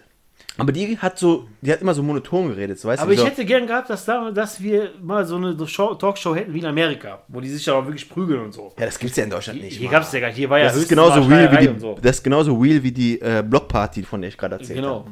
Aber 0.59 0.71
die 0.71 0.97
hat 0.97 1.19
so, 1.19 1.47
die 1.61 1.71
hat 1.71 1.81
immer 1.81 1.93
so 1.93 2.01
monoton 2.01 2.49
geredet, 2.49 2.79
so 2.79 2.87
weißt 2.87 3.01
Aber 3.01 3.09
du. 3.09 3.13
ich 3.15 3.19
so, 3.19 3.25
hätte 3.27 3.45
gern 3.45 3.67
gehabt, 3.67 3.89
dass, 3.89 4.05
da, 4.05 4.31
dass 4.31 4.61
wir 4.61 4.91
mal 5.01 5.23
so 5.25 5.35
eine 5.35 5.55
Show, 5.67 5.93
Talkshow 5.95 6.35
hätten 6.35 6.53
wie 6.53 6.59
in 6.59 6.65
Amerika, 6.65 7.21
wo 7.27 7.39
die 7.41 7.49
sich 7.49 7.65
ja 7.65 7.73
auch 7.75 7.85
wirklich 7.85 8.09
prügeln 8.09 8.41
und 8.41 8.53
so. 8.53 8.73
ja, 8.79 8.85
das 8.85 8.97
gibt's 8.97 9.17
ja 9.17 9.23
in 9.23 9.29
Deutschland 9.29 9.61
nicht. 9.61 9.77
Hier 9.77 9.85
Mann. 9.85 9.91
gab 9.93 10.03
es 10.03 10.11
ja 10.11 10.19
gar 10.19 10.27
nicht. 10.27 10.37
Hier 10.37 10.49
war 10.49 10.57
ja 10.57 10.65
das 10.65 10.73
ist 10.75 10.89
höchstens 10.89 10.97
genauso 10.97 11.21
real 11.29 11.51
wie 11.51 11.67
die, 11.67 11.79
so. 11.79 11.97
das 12.01 12.17
ist 12.17 12.23
genauso 12.23 12.55
real 12.57 12.81
wie 12.81 12.91
die 12.91 13.21
äh, 13.21 13.43
Blockparty, 13.47 14.03
von 14.03 14.21
der 14.21 14.29
ich 14.29 14.37
gerade 14.37 14.55
erzählt 14.55 14.79
Genau. 14.79 14.99
habe. 15.01 15.11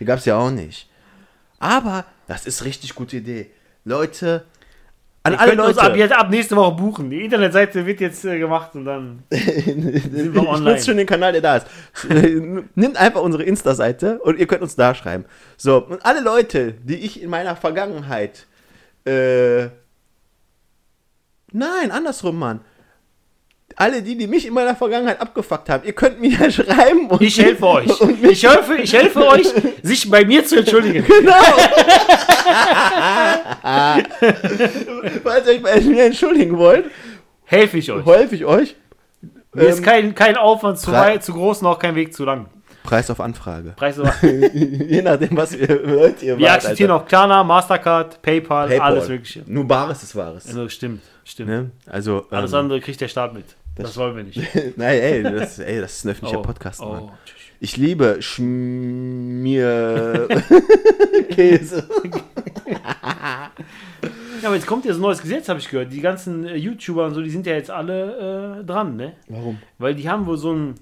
Die 0.00 0.04
gab's 0.04 0.24
ja 0.24 0.38
auch 0.38 0.50
nicht. 0.50 0.88
Aber 1.58 2.04
das 2.26 2.46
ist 2.46 2.64
richtig 2.64 2.94
gute 2.94 3.18
Idee. 3.18 3.50
Leute, 3.84 4.44
an 5.26 5.32
Ihr 5.32 5.40
alle 5.40 5.50
könnt 5.50 5.62
uns 5.62 5.76
Leute. 5.76 5.88
ab, 5.90 5.96
jetzt, 5.96 6.12
ab 6.12 6.30
nächste 6.30 6.56
Woche 6.56 6.76
buchen. 6.76 7.10
Die 7.10 7.24
Internetseite 7.24 7.84
wird 7.84 8.00
jetzt 8.00 8.24
äh, 8.24 8.38
gemacht 8.38 8.70
und 8.74 8.84
dann. 8.84 9.24
ich 9.30 9.66
wir 9.66 10.48
online. 10.48 10.72
nutze 10.74 10.86
schon 10.86 10.96
den 10.96 11.06
Kanal, 11.06 11.32
der 11.32 11.40
da 11.42 11.56
ist. 11.56 11.66
Nimmt 12.74 12.96
einfach 12.96 13.20
unsere 13.22 13.42
Insta-Seite 13.42 14.18
und 14.20 14.38
ihr 14.38 14.46
könnt 14.46 14.62
uns 14.62 14.76
da 14.76 14.94
schreiben. 14.94 15.24
So, 15.56 15.84
und 15.84 16.04
alle 16.06 16.20
Leute, 16.20 16.74
die 16.84 16.96
ich 16.96 17.20
in 17.22 17.28
meiner 17.28 17.56
Vergangenheit. 17.56 18.46
Äh, 19.04 19.64
nein, 21.52 21.90
andersrum, 21.90 22.38
Mann. 22.38 22.60
Alle 23.74 24.00
die, 24.02 24.16
die 24.16 24.26
mich 24.26 24.46
in 24.46 24.54
meiner 24.54 24.74
Vergangenheit 24.76 25.20
abgefuckt 25.20 25.68
haben, 25.68 25.84
ihr 25.84 25.92
könnt 25.92 26.20
mir 26.20 26.30
ja 26.30 26.50
schreiben 26.50 27.08
und 27.10 27.20
Ich 27.20 27.38
helfe 27.38 27.66
euch. 27.66 27.90
Ich 28.22 28.42
helfe, 28.48 28.74
ich 28.76 28.92
helfe 28.92 29.26
euch, 29.26 29.46
sich 29.82 30.08
bei 30.08 30.24
mir 30.24 30.44
zu 30.46 30.56
entschuldigen. 30.60 31.04
genau. 31.04 31.32
Falls 35.22 35.46
ihr 35.46 35.52
euch 35.54 35.62
bei 35.62 35.80
mir 35.80 36.04
entschuldigen 36.06 36.56
wollt, 36.58 36.86
Helfe 37.44 37.78
ich 37.78 37.90
euch. 37.92 38.04
helfe 38.06 38.34
ich 38.34 38.44
euch. 38.44 38.74
Mir 39.54 39.68
ist 39.68 39.78
Ähm, 39.78 39.84
kein, 39.84 40.14
kein 40.14 40.36
Aufwand 40.36 40.78
zu 40.78 40.92
weit, 40.92 41.24
zu 41.24 41.32
groß, 41.32 41.62
noch 41.62 41.78
kein 41.78 41.94
Weg 41.94 42.12
zu 42.14 42.24
lang. 42.24 42.46
Preis 42.82 43.10
auf 43.10 43.20
Anfrage. 43.20 43.72
Preis 43.76 43.96
Je 44.22 45.02
nachdem, 45.02 45.36
was 45.36 45.54
ihr 45.54 45.66
Leute 45.82 46.24
ihr 46.24 46.38
Wir 46.38 46.46
wart, 46.46 46.56
akzeptieren 46.56 46.90
Alter. 46.92 47.02
auch 47.04 47.08
Klarna, 47.08 47.42
Mastercard, 47.44 48.22
PayPal, 48.22 48.68
PayPal. 48.68 48.92
alles 48.92 49.08
Mögliche. 49.08 49.42
Nur 49.46 49.66
Bares 49.66 50.02
ist 50.04 50.14
Wahres. 50.14 50.46
Also, 50.46 50.68
stimmt, 50.68 51.02
stimmt. 51.24 51.48
Ne? 51.50 51.70
Also, 51.86 52.26
Alles 52.30 52.52
ähm, 52.52 52.58
andere 52.60 52.80
kriegt 52.80 53.00
der 53.00 53.08
Staat 53.08 53.34
mit. 53.34 53.44
Das, 53.74 53.96
wollen 53.96 54.16
wir 54.16 54.22
nicht. 54.24 54.38
Nein, 54.76 54.98
ey 55.00 55.22
das, 55.22 55.58
ey, 55.58 55.80
das 55.80 55.96
ist 55.96 56.04
ein 56.04 56.10
öffentlicher 56.12 56.42
Podcast, 56.42 56.80
Mann. 56.80 57.02
oh. 57.02 57.10
Ich 57.58 57.76
liebe 57.76 58.18
Schmier... 58.20 60.28
Käse. 61.30 61.88
Ja, 64.42 64.48
aber 64.48 64.56
jetzt 64.56 64.66
kommt 64.66 64.84
ja 64.84 64.92
so 64.92 64.98
ein 64.98 65.02
neues 65.02 65.22
Gesetz, 65.22 65.48
habe 65.48 65.58
ich 65.60 65.70
gehört. 65.70 65.90
Die 65.92 66.00
ganzen 66.02 66.46
äh, 66.46 66.56
YouTuber 66.56 67.06
und 67.06 67.14
so, 67.14 67.22
die 67.22 67.30
sind 67.30 67.46
ja 67.46 67.54
jetzt 67.54 67.70
alle 67.70 68.60
äh, 68.60 68.64
dran, 68.64 68.96
ne? 68.96 69.14
Warum? 69.28 69.58
Weil 69.78 69.94
die 69.94 70.08
haben 70.10 70.26
wohl 70.26 70.36
so 70.36 70.52
ein, 70.52 70.74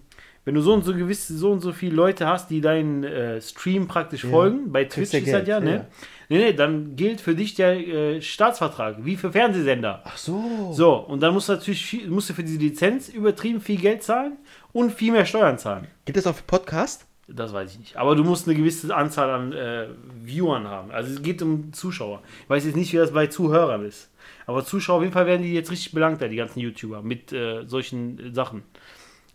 wenn 0.44 0.54
du 0.54 0.60
so 0.60 0.74
und 0.74 0.84
so 0.84 0.92
gewisse, 0.92 1.36
so 1.36 1.52
und 1.52 1.60
so 1.60 1.72
viele 1.72 1.94
Leute 1.94 2.26
hast, 2.26 2.50
die 2.50 2.60
deinen 2.60 3.04
äh, 3.04 3.40
Stream 3.40 3.86
praktisch 3.86 4.24
folgen, 4.24 4.72
bei 4.72 4.84
Twitch 4.84 5.12
ja 5.12 5.20
ist 5.20 5.32
das 5.32 5.46
ja, 5.46 5.60
ne? 5.60 5.72
ja. 5.72 5.86
Nee, 6.28 6.38
nee, 6.38 6.52
dann 6.52 6.96
gilt 6.96 7.20
für 7.20 7.34
dich 7.34 7.54
der 7.54 7.76
äh, 7.76 8.20
Staatsvertrag, 8.20 9.04
wie 9.04 9.16
für 9.16 9.30
Fernsehsender. 9.30 10.02
Ach 10.04 10.16
so. 10.16 10.72
So, 10.72 10.94
und 10.94 11.22
dann 11.22 11.32
musst 11.32 11.48
du 11.48 11.52
natürlich 11.52 11.84
viel, 11.84 12.08
musst 12.08 12.30
du 12.30 12.34
für 12.34 12.42
diese 12.42 12.58
Lizenz 12.58 13.08
übertrieben 13.08 13.60
viel 13.60 13.78
Geld 13.78 14.02
zahlen 14.02 14.38
und 14.72 14.92
viel 14.92 15.12
mehr 15.12 15.26
Steuern 15.26 15.58
zahlen. 15.58 15.86
Gibt 16.06 16.18
es 16.18 16.26
auch 16.26 16.34
für 16.34 16.44
Podcast? 16.44 17.06
Das 17.28 17.52
weiß 17.52 17.72
ich 17.72 17.78
nicht. 17.78 17.96
Aber 17.96 18.16
du 18.16 18.24
musst 18.24 18.46
eine 18.46 18.56
gewisse 18.56 18.94
Anzahl 18.94 19.30
an 19.30 19.52
äh, 19.52 19.86
Viewern 20.22 20.68
haben. 20.68 20.90
Also 20.90 21.14
es 21.14 21.22
geht 21.22 21.40
um 21.42 21.72
Zuschauer. 21.72 22.22
Ich 22.44 22.50
weiß 22.50 22.64
jetzt 22.66 22.76
nicht, 22.76 22.92
wie 22.92 22.98
das 22.98 23.12
bei 23.12 23.26
Zuhörern 23.28 23.84
ist. 23.84 24.10
Aber 24.46 24.64
Zuschauer, 24.64 24.96
auf 24.96 25.02
jeden 25.02 25.14
Fall 25.14 25.26
werden 25.26 25.42
die 25.42 25.54
jetzt 25.54 25.70
richtig 25.70 25.92
belangt, 25.92 26.20
da, 26.20 26.28
die 26.28 26.36
ganzen 26.36 26.60
YouTuber, 26.60 27.02
mit 27.02 27.32
äh, 27.32 27.64
solchen 27.66 28.18
äh, 28.18 28.34
Sachen. 28.34 28.62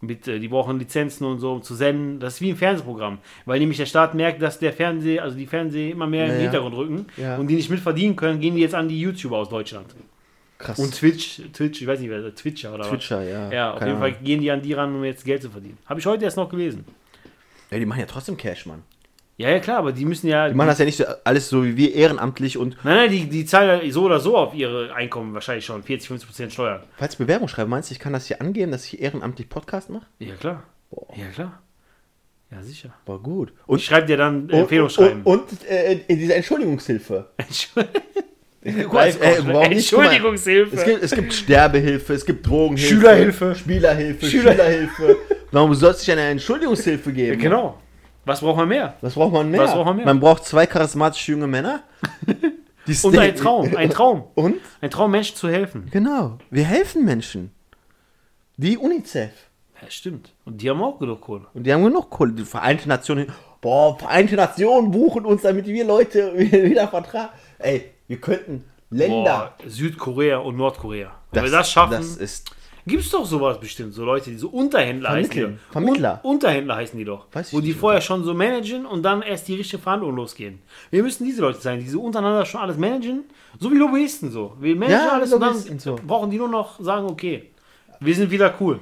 Mit, 0.02 0.28
äh, 0.28 0.40
die 0.40 0.48
brauchen 0.48 0.78
Lizenzen 0.78 1.26
und 1.26 1.40
so, 1.40 1.52
um 1.54 1.64
zu 1.64 1.74
senden. 1.74 2.20
Das 2.20 2.36
ist 2.36 2.42
wie 2.42 2.52
ein 2.52 2.58
Fernsehprogramm. 2.58 3.18
Weil 3.46 3.60
nämlich 3.60 3.80
der 3.80 3.88
Staat 3.88 4.14
merkt, 4.14 4.42
dass 4.42 4.60
der 4.60 4.72
Fernseher, 4.72 5.24
also 5.24 5.36
die 5.36 5.48
Fernseher 5.48 5.92
immer 5.92 6.06
mehr 6.06 6.28
Ja, 6.28 6.34
im 6.34 6.38
ja. 6.38 6.44
Hintergrund 6.44 6.76
rücken 6.76 7.06
Ja. 7.18 7.38
und 7.38 7.48
die 7.48 7.56
nicht 7.56 7.72
mitverdienen 7.72 8.16
können, 8.16 8.40
gehen 8.40 8.56
die 8.56 8.62
jetzt 8.62 8.76
an 8.76 8.88
die 8.88 9.02
YouTuber 9.02 9.38
aus 9.38 9.50
Deutschland. 9.50 9.88
Krass. 10.60 10.78
Und 10.78 10.94
Twitch, 10.94 11.42
Twitch, 11.54 11.82
ich 11.82 11.88
weiß 11.88 12.02
nicht, 12.02 12.10
wer 12.10 12.36
Twitcher 12.36 12.74
oder 12.76 12.84
Twitcher, 12.84 13.24
ja. 13.24 13.46
was. 13.48 13.54
Ja, 13.54 13.72
auf 13.74 13.80
Keine 13.80 13.92
jeden 13.92 14.02
Fall 14.02 14.12
gehen 14.12 14.42
die 14.42 14.52
an 14.52 14.62
die 14.62 14.74
ran, 14.74 14.94
um 14.94 15.04
jetzt 15.06 15.26
Geld 15.26 15.42
zu 15.42 15.50
verdienen. 15.50 15.78
Habe 15.86 16.00
ich 16.00 16.06
heute 16.06 16.26
erst 16.26 16.38
noch 16.38 16.50
gelesen. 16.50 16.86
Ja, 17.72 17.78
die 17.80 17.86
machen 17.86 18.00
ja 18.00 18.06
trotzdem 18.06 18.36
Cash, 18.38 18.66
Mann. 18.66 18.84
Ja, 19.38 19.50
ja, 19.50 19.60
klar, 19.60 19.78
aber 19.78 19.94
die 19.94 20.04
müssen 20.04 20.28
ja. 20.28 20.50
Die 20.50 20.54
machen 20.56 20.68
das 20.68 20.80
ja 20.80 20.86
nicht 20.86 20.98
so, 20.98 21.06
alles 21.24 21.48
so 21.48 21.64
wie 21.64 21.78
wir 21.78 21.96
ehrenamtlich 21.96 22.58
und 22.58 22.76
Nein, 22.84 22.96
nein, 22.98 23.10
die, 23.10 23.30
die 23.30 23.46
zahlen 23.46 23.86
ja 23.86 23.92
so 23.94 24.04
oder 24.04 24.20
so 24.20 24.36
auf 24.38 24.54
ihre 24.54 24.94
Einkommen 24.94 25.34
wahrscheinlich 25.34 25.66
schon 25.66 25.82
40, 25.82 26.08
50 26.10 26.28
Prozent 26.30 26.52
Steuern. 26.54 26.84
falls 26.98 27.14
ich 27.14 27.20
Bewerbung 27.20 27.48
schreibe, 27.48 27.70
meinst 27.70 27.90
du, 27.90 27.94
ich 27.94 28.00
kann 28.00 28.12
das 28.12 28.26
hier 28.26 28.42
angeben, 28.42 28.72
dass 28.74 28.86
ich 28.86 29.02
ehrenamtlich 29.02 29.48
Podcast 29.48 29.90
mache? 29.90 30.06
Ja, 30.20 30.36
klar. 30.36 30.64
Boah. 30.90 31.08
Ja, 31.16 31.28
klar. 31.34 31.62
Ja, 32.52 32.64
sicher. 32.64 32.94
War 33.06 33.20
gut. 33.20 33.54
Ich 33.62 33.68
Und, 33.68 33.82
schreibe 33.82 34.08
dir 34.08 34.18
dann 34.18 34.42
und, 34.46 34.52
Empfehlungsschreiben. 34.54 35.22
und, 35.24 35.40
und 35.52 35.66
äh, 35.70 36.00
diese 36.10 36.34
Entschuldigungshilfe. 36.34 37.30
Live- 38.64 39.22
ey, 39.22 39.38
warum 39.46 39.70
nicht? 39.70 39.90
Guck 39.90 40.00
mal, 40.00 40.06
Entschuldigungshilfe. 40.12 40.76
Es 40.76 40.84
gibt, 40.84 41.04
es 41.04 41.12
gibt 41.12 41.34
Sterbehilfe, 41.34 42.14
es 42.14 42.26
gibt 42.26 42.46
Drogenhilfe, 42.46 42.94
Schülerhilfe. 42.96 43.56
Spielerhilfe, 43.56 44.26
Schüler- 44.26 44.52
Schülerhilfe. 44.54 45.18
Warum 45.52 45.74
soll 45.74 45.92
es 45.92 46.00
nicht 46.00 46.12
eine 46.12 46.22
Entschuldigungshilfe 46.30 47.10
Ja, 47.10 47.16
geben? 47.16 47.42
genau. 47.42 47.78
Was 48.26 48.42
braucht 48.42 48.58
man 48.58 48.68
mehr? 48.68 48.96
Was 49.02 49.14
braucht 49.16 49.34
man 49.34 49.50
mehr? 49.50 49.62
Was 49.62 49.74
braucht 49.74 49.86
man 49.86 49.96
mehr? 49.98 50.06
Man 50.06 50.20
braucht 50.20 50.46
zwei 50.46 50.66
charismatische 50.68 51.32
junge 51.32 51.48
Männer. 51.48 51.84
Und 53.04 53.18
ein 53.18 53.36
Traum, 53.36 53.76
ein 53.76 53.90
Traum. 53.92 54.24
Und? 54.36 54.56
Ein 54.82 54.90
Traum, 54.90 55.12
Menschen 55.12 55.36
zu 55.36 55.48
helfen. 55.50 55.88
Genau. 55.92 56.38
Wir 56.50 56.64
helfen 56.64 57.06
Menschen. 57.06 57.52
Wie 58.58 58.78
UNICEF. 58.78 59.32
Ja, 59.82 59.90
stimmt. 59.90 60.34
Und 60.46 60.62
die 60.62 60.70
haben 60.70 60.82
auch 60.82 61.00
genug 61.00 61.22
Kohle. 61.22 61.46
Und 61.54 61.64
die 61.64 61.74
haben 61.74 61.84
genug 61.84 62.10
Kohle. 62.10 62.34
Die 62.34 62.44
Vereinte 62.44 62.88
Nationen. 62.90 63.32
Boah, 63.62 63.98
Vereinte 63.98 64.36
Nationen 64.36 64.92
buchen 64.92 65.26
uns, 65.26 65.44
damit 65.44 65.66
wir 65.68 65.86
Leute 65.86 66.34
wieder 66.38 66.88
vertragen. 66.88 67.30
Ey, 67.60 67.92
wir 68.08 68.20
könnten 68.20 68.66
Länder. 68.90 69.54
Boah, 69.60 69.70
Südkorea 69.70 70.38
und 70.40 70.58
Nordkorea. 70.58 71.12
Wenn 71.32 71.44
wir 71.44 71.52
das 71.52 71.72
schaffen, 71.72 71.92
Das 71.98 72.18
ist. 72.18 72.52
Gibt 72.86 73.04
es 73.04 73.10
doch 73.12 73.26
sowas 73.26 73.60
bestimmt. 73.60 73.94
So 73.94 74.06
Leute, 74.06 74.30
die 74.30 74.38
so 74.38 74.50
Unterhändler 74.50 75.10
heißen 75.12 75.32
die. 75.32 75.48
Vermittler. 75.72 76.20
Un 76.24 76.36
Unterhändler 76.36 76.76
heißen 76.78 76.98
die 76.98 77.06
doch. 77.06 77.28
Weiß 77.32 77.48
ich 77.50 77.54
wo 77.54 77.60
die 77.60 77.70
nicht, 77.70 77.80
vorher 77.80 78.02
schon 78.02 78.24
so 78.24 78.34
managen 78.34 78.86
und 78.86 79.04
dann 79.04 79.22
erst 79.22 79.48
die 79.48 79.56
richtige 79.56 79.82
Verhandlung 79.82 80.16
losgehen. 80.16 80.60
Wir 80.92 81.04
müssen 81.04 81.26
diese 81.26 81.42
Leute 81.42 81.60
sein, 81.60 81.80
die 81.80 81.88
so 81.88 82.02
untereinander 82.02 82.46
schon 82.46 82.62
alles 82.62 82.78
managen. 82.78 83.24
So 83.60 83.72
wie 83.72 83.76
Lobbyisten 83.76 84.32
so. 84.32 84.56
Wir 84.60 84.76
managen 84.76 85.06
Ja, 85.06 85.12
alles 85.14 85.34
und 85.34 85.40
dann 85.42 85.50
Lobbyisten 85.54 85.80
so. 85.80 86.00
brauchen 86.06 86.32
die 86.32 86.38
nur 86.38 86.50
noch 86.50 86.80
sagen, 86.80 87.08
okay, 87.08 87.50
wir 88.00 88.16
sind 88.16 88.32
wieder 88.32 88.54
cool. 88.60 88.80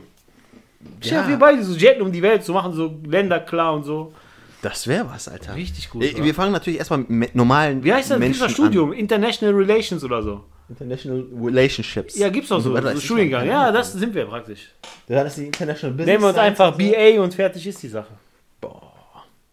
Ja. 1.02 1.24
dir 1.24 1.30
wir 1.30 1.38
beide 1.38 1.64
so 1.64 1.74
jetten 1.76 2.02
um 2.02 2.12
die 2.12 2.22
Welt 2.22 2.44
zu 2.44 2.54
machen, 2.54 2.74
so 2.74 2.96
Länder 3.06 3.40
klar 3.40 3.74
und 3.74 3.84
so. 3.84 4.14
Das 4.62 4.88
wäre 4.88 5.08
was, 5.10 5.28
Alter. 5.28 5.56
Richtig 5.56 5.90
gut. 5.90 6.04
Äh? 6.04 6.24
Wir 6.24 6.34
fangen 6.34 6.52
natürlich 6.52 6.80
erstmal 6.80 7.00
mit 7.08 7.36
normalen 7.36 7.84
Wie 7.84 7.94
heißt 7.94 8.12
das? 8.12 8.20
Menschen 8.20 8.50
Studium? 8.50 8.92
International 8.94 9.56
Relations 9.56 10.04
oder 10.04 10.24
so. 10.24 10.44
International 10.70 11.26
Relationships. 11.42 12.18
Ja, 12.18 12.30
gibt's 12.30 12.50
doch 12.50 12.60
so, 12.60 12.76
so 12.76 12.90
ich 12.90 13.04
Studiengang. 13.04 13.48
Ja, 13.48 13.72
das 13.72 13.94
sind 13.94 14.14
wir 14.14 14.26
praktisch. 14.26 14.70
Ja, 15.08 15.24
das 15.24 15.38
ist 15.38 15.42
die 15.42 15.46
International 15.48 15.96
Business. 15.96 16.14
Nehmen 16.14 16.24
wir 16.24 16.30
uns 16.30 16.38
einfach 16.38 16.74
so. 16.74 16.78
BA 16.78 17.22
und 17.22 17.34
fertig 17.34 17.66
ist 17.66 17.82
die 17.84 17.88
Sache. 17.88 18.14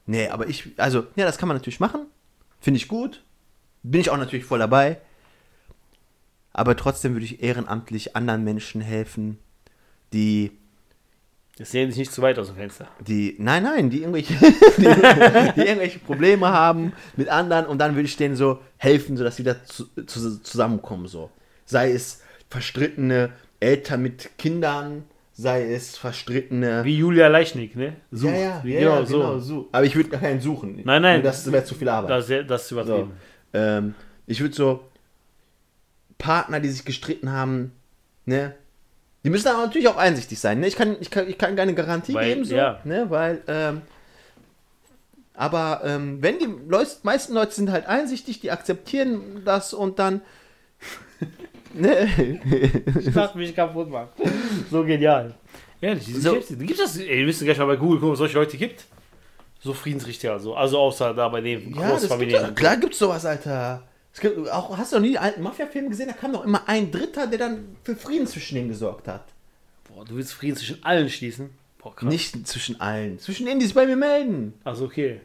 Nee, 0.07 0.29
aber 0.29 0.48
ich, 0.48 0.68
also, 0.77 1.07
ja, 1.16 1.24
das 1.24 1.38
kann 1.38 1.48
man 1.48 1.57
natürlich 1.57 1.81
machen. 1.81 2.07
Finde 2.61 2.79
ich 2.79 2.88
gut. 2.88 3.22
Bin 3.83 4.00
ich 4.00 4.11
auch 4.11 4.16
natürlich 4.16 4.44
voll 4.44 4.59
dabei. 4.59 4.98
Aber 6.53 6.77
trotzdem 6.77 7.14
würde 7.14 7.24
ich 7.24 7.42
ehrenamtlich 7.42 8.14
anderen 8.14 8.44
Menschen 8.44 8.81
helfen, 8.81 9.38
die, 10.12 10.53
Das 11.57 11.71
sehen 11.71 11.88
sich 11.90 11.99
nicht 11.99 12.12
zu 12.12 12.21
weit 12.21 12.38
aus 12.38 12.49
dem 12.49 12.57
Fenster. 12.57 12.88
die, 13.07 13.37
nein, 13.38 13.62
nein, 13.62 13.88
die 13.88 13.99
irgendwelche, 14.01 14.35
die, 14.77 14.83
die 14.83 15.61
irgendwelche 15.61 16.01
Probleme 16.01 16.49
haben 16.49 16.93
mit 17.17 17.29
anderen 17.29 17.67
und 17.67 17.79
dann 17.79 17.95
würde 17.95 18.07
ich 18.09 18.17
denen 18.17 18.35
so 18.35 18.59
helfen, 18.77 19.17
sodass 19.17 19.37
sie 19.37 19.45
wieder 19.45 19.64
zu, 19.64 19.87
zu, 20.05 20.43
zusammenkommen, 20.43 21.07
so. 21.07 21.31
Sei 21.64 21.93
es 21.93 22.23
verstrittene 22.51 23.31
Eltern 23.61 24.03
mit 24.03 24.37
Kindern, 24.37 25.05
sei 25.33 25.73
es 25.73 25.97
verstrittene. 25.97 26.85
Wie 26.85 26.97
Julia 26.99 27.29
Leichnig, 27.29 27.77
ne? 27.77 27.97
Sucht. 28.11 28.35
ja, 28.35 28.38
ja, 28.38 28.62
ja, 28.64 28.79
genau, 28.81 28.99
ja, 29.01 29.07
so. 29.07 29.19
genau 29.19 29.38
so. 29.38 29.69
Aber 29.73 29.85
ich 29.85 29.95
würde 29.95 30.11
gar 30.11 30.21
keinen 30.21 30.40
suchen. 30.40 30.81
Nein, 30.85 31.03
nein. 31.03 31.23
Das 31.23 31.51
wäre 31.51 31.64
zu 31.64 31.75
viel 31.75 31.88
Arbeit. 31.88 32.11
Das, 32.11 32.47
das 32.47 32.62
ist 32.62 32.69
So. 32.69 32.75
übertrieben. 32.81 33.12
Ähm, 33.53 33.95
ich 34.27 34.40
würde 34.40 34.55
so 34.55 34.85
Partner, 36.19 36.61
die 36.61 36.69
sich 36.69 36.85
gestritten 36.85 37.31
haben, 37.33 37.73
ne? 38.27 38.55
Die 39.24 39.30
müssen 39.30 39.48
aber 39.48 39.62
natürlich 39.66 39.88
auch 39.88 39.96
einsichtig 39.96 40.38
sein. 40.38 40.60
Ne? 40.60 40.66
Ich, 40.68 40.76
kann, 40.76 40.96
ich, 41.00 41.10
kann, 41.10 41.28
ich 41.28 41.38
kann 41.38 41.56
keine 41.56 41.74
Garantie 41.74 42.12
Weil, 42.14 42.28
geben, 42.34 42.44
so, 42.44 42.54
ja. 42.54 42.78
ne? 42.84 43.06
weil, 43.08 43.42
ähm, 43.48 43.80
aber 45.32 45.80
ähm, 45.84 46.18
wenn 46.22 46.38
die 46.38 46.48
Leute, 46.68 46.90
meisten 47.02 47.32
Leute 47.34 47.52
sind 47.52 47.70
halt 47.70 47.87
einsichtig, 47.87 48.40
die 48.40 48.50
akzeptieren 48.50 49.42
das 49.44 49.72
und 49.72 49.98
dann. 49.98 50.20
ne? 51.74 52.06
Ich 53.00 53.12
dachte 53.14 53.38
mich 53.38 53.54
kaputt 53.56 53.90
machen. 53.90 54.10
So 54.70 54.84
genial. 54.84 55.34
Ehrlich, 55.80 56.04
diese 56.04 56.20
So. 56.20 56.40
so. 56.40 56.56
Gibt 56.56 56.78
das? 56.78 56.96
Ey, 56.98 57.20
ihr 57.20 57.26
müsst 57.26 57.42
gleich 57.42 57.58
mal 57.58 57.66
bei 57.66 57.76
Google 57.76 57.96
gucken, 57.98 58.08
ob 58.10 58.12
es 58.14 58.18
solche 58.18 58.38
Leute 58.38 58.56
gibt. 58.56 58.84
So 59.60 59.72
Friedensrichter, 59.72 60.38
so. 60.38 60.54
Also 60.54 60.78
außer 60.78 61.14
da 61.14 61.28
bei 61.30 61.40
den 61.40 61.74
Ja, 61.74 61.88
Großfamilien. 61.90 62.44
gibt's, 62.44 62.60
klar 62.60 62.76
gibt's 62.76 62.98
sowas, 62.98 63.24
Alter. 63.24 63.82
Gibt, 64.20 64.48
auch, 64.50 64.77
hast 64.79 64.92
du 64.92 64.96
noch 64.96 65.03
nie 65.03 65.11
die 65.11 65.18
alten 65.18 65.42
Mafia-Filme 65.42 65.88
gesehen? 65.88 66.09
Da 66.09 66.14
kam 66.14 66.33
doch 66.33 66.44
immer 66.44 66.68
ein 66.68 66.90
Dritter, 66.90 67.27
der 67.27 67.38
dann 67.38 67.77
für 67.83 67.96
Frieden 67.96 68.27
zwischen 68.27 68.55
denen 68.55 68.68
gesorgt 68.68 69.09
hat. 69.09 69.24
Boah, 69.88 70.05
du 70.05 70.16
willst 70.16 70.33
Frieden 70.33 70.57
zwischen 70.57 70.85
allen 70.85 71.11
schließen? 71.11 71.50
Boah, 71.79 71.94
krass. 71.94 72.09
Nicht 72.09 72.46
zwischen 72.46 72.81
allen. 72.81 73.18
Zwischen 73.18 73.46
denen, 73.46 73.61
die 73.61 73.66
sich 73.66 73.74
bei 73.74 73.87
mir 73.87 73.96
melden. 73.96 74.55
Also 74.64 74.85
okay. 74.85 75.20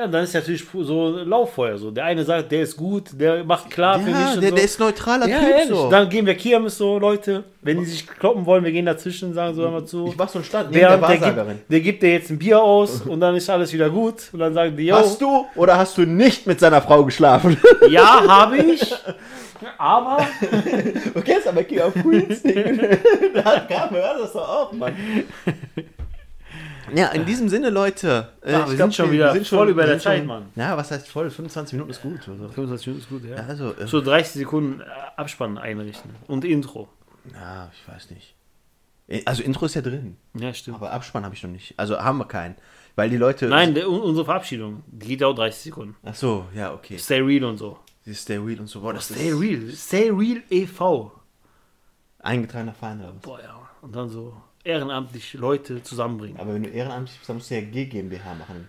Ja, 0.00 0.06
dann 0.06 0.24
ist 0.24 0.32
natürlich 0.32 0.64
so 0.72 1.08
ein 1.18 1.28
Lauffeuer 1.28 1.76
so. 1.76 1.90
Der 1.90 2.06
eine 2.06 2.24
sagt, 2.24 2.50
der 2.50 2.62
ist 2.62 2.74
gut, 2.74 3.08
der 3.12 3.44
macht 3.44 3.68
klar 3.68 3.98
für 3.98 4.06
mich 4.06 4.14
Ja, 4.14 4.32
und 4.32 4.40
der, 4.40 4.48
so. 4.48 4.54
der 4.56 4.64
ist 4.64 4.80
neutraler 4.80 5.28
ja, 5.28 5.40
Typ 5.40 5.68
so. 5.68 5.90
Dann 5.90 6.08
gehen 6.08 6.24
wir 6.24 6.34
Kirmes 6.36 6.78
so, 6.78 6.98
Leute. 6.98 7.44
Wenn 7.60 7.80
die 7.80 7.84
sich 7.84 8.06
kloppen 8.06 8.46
wollen, 8.46 8.64
wir 8.64 8.72
gehen 8.72 8.86
dazwischen, 8.86 9.34
sagen 9.34 9.54
so 9.54 9.66
immer 9.66 9.84
zu. 9.84 10.06
ich 10.08 10.16
mach 10.16 10.30
so 10.30 10.38
einen 10.38 10.46
Stand 10.46 10.70
neben 10.70 10.80
Der, 10.80 10.88
der 10.88 10.98
der, 10.98 11.20
Wahrsagerin. 11.20 11.56
gibt, 11.58 11.70
der 11.72 11.80
gibt 11.80 12.02
dir 12.02 12.12
jetzt 12.12 12.30
ein 12.30 12.38
Bier 12.38 12.62
aus 12.62 13.02
und 13.02 13.20
dann 13.20 13.36
ist 13.36 13.50
alles 13.50 13.74
wieder 13.74 13.90
gut. 13.90 14.30
Und 14.32 14.38
dann 14.38 14.54
sagen 14.54 14.74
die, 14.74 14.86
yo, 14.86 14.96
Hast 14.96 15.20
du 15.20 15.44
oder 15.54 15.76
hast 15.76 15.98
du 15.98 16.06
nicht 16.06 16.46
mit 16.46 16.58
seiner 16.60 16.80
Frau 16.80 17.04
geschlafen? 17.04 17.58
ja, 17.90 18.24
habe 18.26 18.56
ich. 18.56 18.94
Aber 19.76 20.16
Okay, 21.14 21.34
ist 21.40 21.46
aber 21.46 21.62
King 21.64 21.80
of 21.80 21.92
Queens. 21.92 22.42
da 23.34 23.60
kam 23.68 23.92
mir 23.92 24.00
das 24.18 24.32
doch 24.32 24.48
auch, 24.48 24.72
Mann. 24.72 24.94
Ja, 26.94 27.08
in 27.08 27.24
diesem 27.26 27.48
Sinne, 27.48 27.70
Leute. 27.70 28.28
äh, 28.42 28.52
Ja, 28.52 28.68
wir 28.70 28.76
sind 28.76 28.94
schon 28.94 29.10
wieder 29.12 29.34
voll 29.44 29.68
über 29.70 29.82
der 29.82 29.94
sind 29.94 30.02
Zeit, 30.02 30.18
schon- 30.18 30.26
Mann. 30.26 30.46
Ja, 30.56 30.76
was 30.76 30.90
heißt 30.90 31.08
voll? 31.08 31.30
25 31.30 31.74
Minuten 31.74 31.90
ist 31.90 32.02
gut. 32.02 32.20
Also, 32.28 32.48
25 32.48 32.86
Minuten 32.88 33.02
ist 33.02 33.08
gut, 33.08 33.24
ja. 33.24 33.36
also 33.36 33.74
äh, 33.76 33.86
So 33.86 34.00
30 34.00 34.32
Sekunden 34.32 34.82
Abspann 35.16 35.58
einrichten. 35.58 36.10
Und 36.26 36.44
Intro. 36.44 36.88
ja, 37.34 37.70
ich 37.72 37.88
weiß 37.92 38.10
nicht. 38.10 38.34
Äh, 39.08 39.22
Also 39.26 39.42
Intro 39.42 39.66
ist 39.66 39.74
ja 39.74 39.82
drin, 39.82 40.16
Ja, 40.34 40.52
stimmt. 40.54 40.76
aber 40.78 40.92
Abspann 40.92 41.24
habe 41.24 41.34
ich 41.34 41.42
noch 41.42 41.50
nicht. 41.50 41.74
Also 41.78 41.98
haben 41.98 42.18
wir 42.18 42.26
keinen. 42.26 42.56
Weil 42.96 43.08
die 43.08 43.16
Leute. 43.16 43.46
Nein, 43.46 43.74
der, 43.74 43.88
un- 43.88 44.00
unsere 44.00 44.24
Verabschiedung, 44.24 44.82
die 44.86 45.06
geht 45.08 45.22
auch 45.22 45.34
30 45.34 45.60
Sekunden. 45.62 45.96
Ach 46.04 46.14
so, 46.14 46.46
ja, 46.54 46.72
okay. 46.74 46.98
Stay 46.98 47.20
real 47.20 47.44
und 47.44 47.58
so. 47.58 47.78
Stay 48.12 48.38
Real 48.38 48.58
und 48.60 48.66
so. 48.66 48.80
Boah, 48.80 48.92
das 48.94 49.04
Stay 49.08 49.30
real. 49.30 49.70
Stay 49.70 50.10
real 50.10 50.42
e.V. 50.50 51.12
eingetragener 52.18 52.72
Verein? 52.74 53.02
Boah, 53.22 53.40
ja. 53.40 53.60
Und 53.82 53.94
dann 53.94 54.08
so 54.08 54.34
ehrenamtlich 54.64 55.34
Leute 55.34 55.82
zusammenbringen. 55.82 56.38
Aber 56.38 56.54
wenn 56.54 56.62
du 56.62 56.68
ehrenamtlich 56.68 57.18
bist, 57.18 57.28
dann 57.28 57.36
musst 57.36 57.50
du 57.50 57.54
ja 57.54 57.60
GmbH 57.60 58.34
machen. 58.34 58.68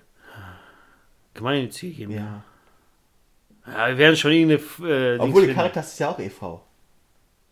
Gemeinnützige 1.34 1.93
geben. 1.93 2.12
Ja. 2.13 2.43
Ja, 3.67 3.88
wir 3.89 3.97
werden 3.97 4.15
schon 4.15 4.32
irgendeine. 4.32 4.89
Äh, 4.89 5.17
Dings 5.17 5.30
Obwohl, 5.30 5.47
die. 5.47 5.54
Caritas 5.54 5.93
ist 5.93 5.99
ja 5.99 6.10
auch 6.10 6.19
e.V. 6.19 6.63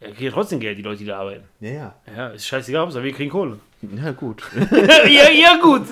Ja, 0.02 0.12
kriegen 0.12 0.32
trotzdem 0.32 0.60
Geld, 0.60 0.78
die 0.78 0.82
Leute, 0.82 1.00
die 1.00 1.06
da 1.06 1.20
arbeiten. 1.20 1.44
Ja, 1.60 1.70
ja. 1.70 1.96
Ja, 2.16 2.28
ist 2.30 2.48
scheißegal, 2.48 2.84
Hauptsache 2.84 3.04
wir 3.04 3.14
kriegen 3.14 3.30
Kohle. 3.30 3.60
Ja, 3.82 4.12
gut. 4.12 4.44
ja, 5.06 5.30
ja, 5.30 5.58
gut. 5.62 5.84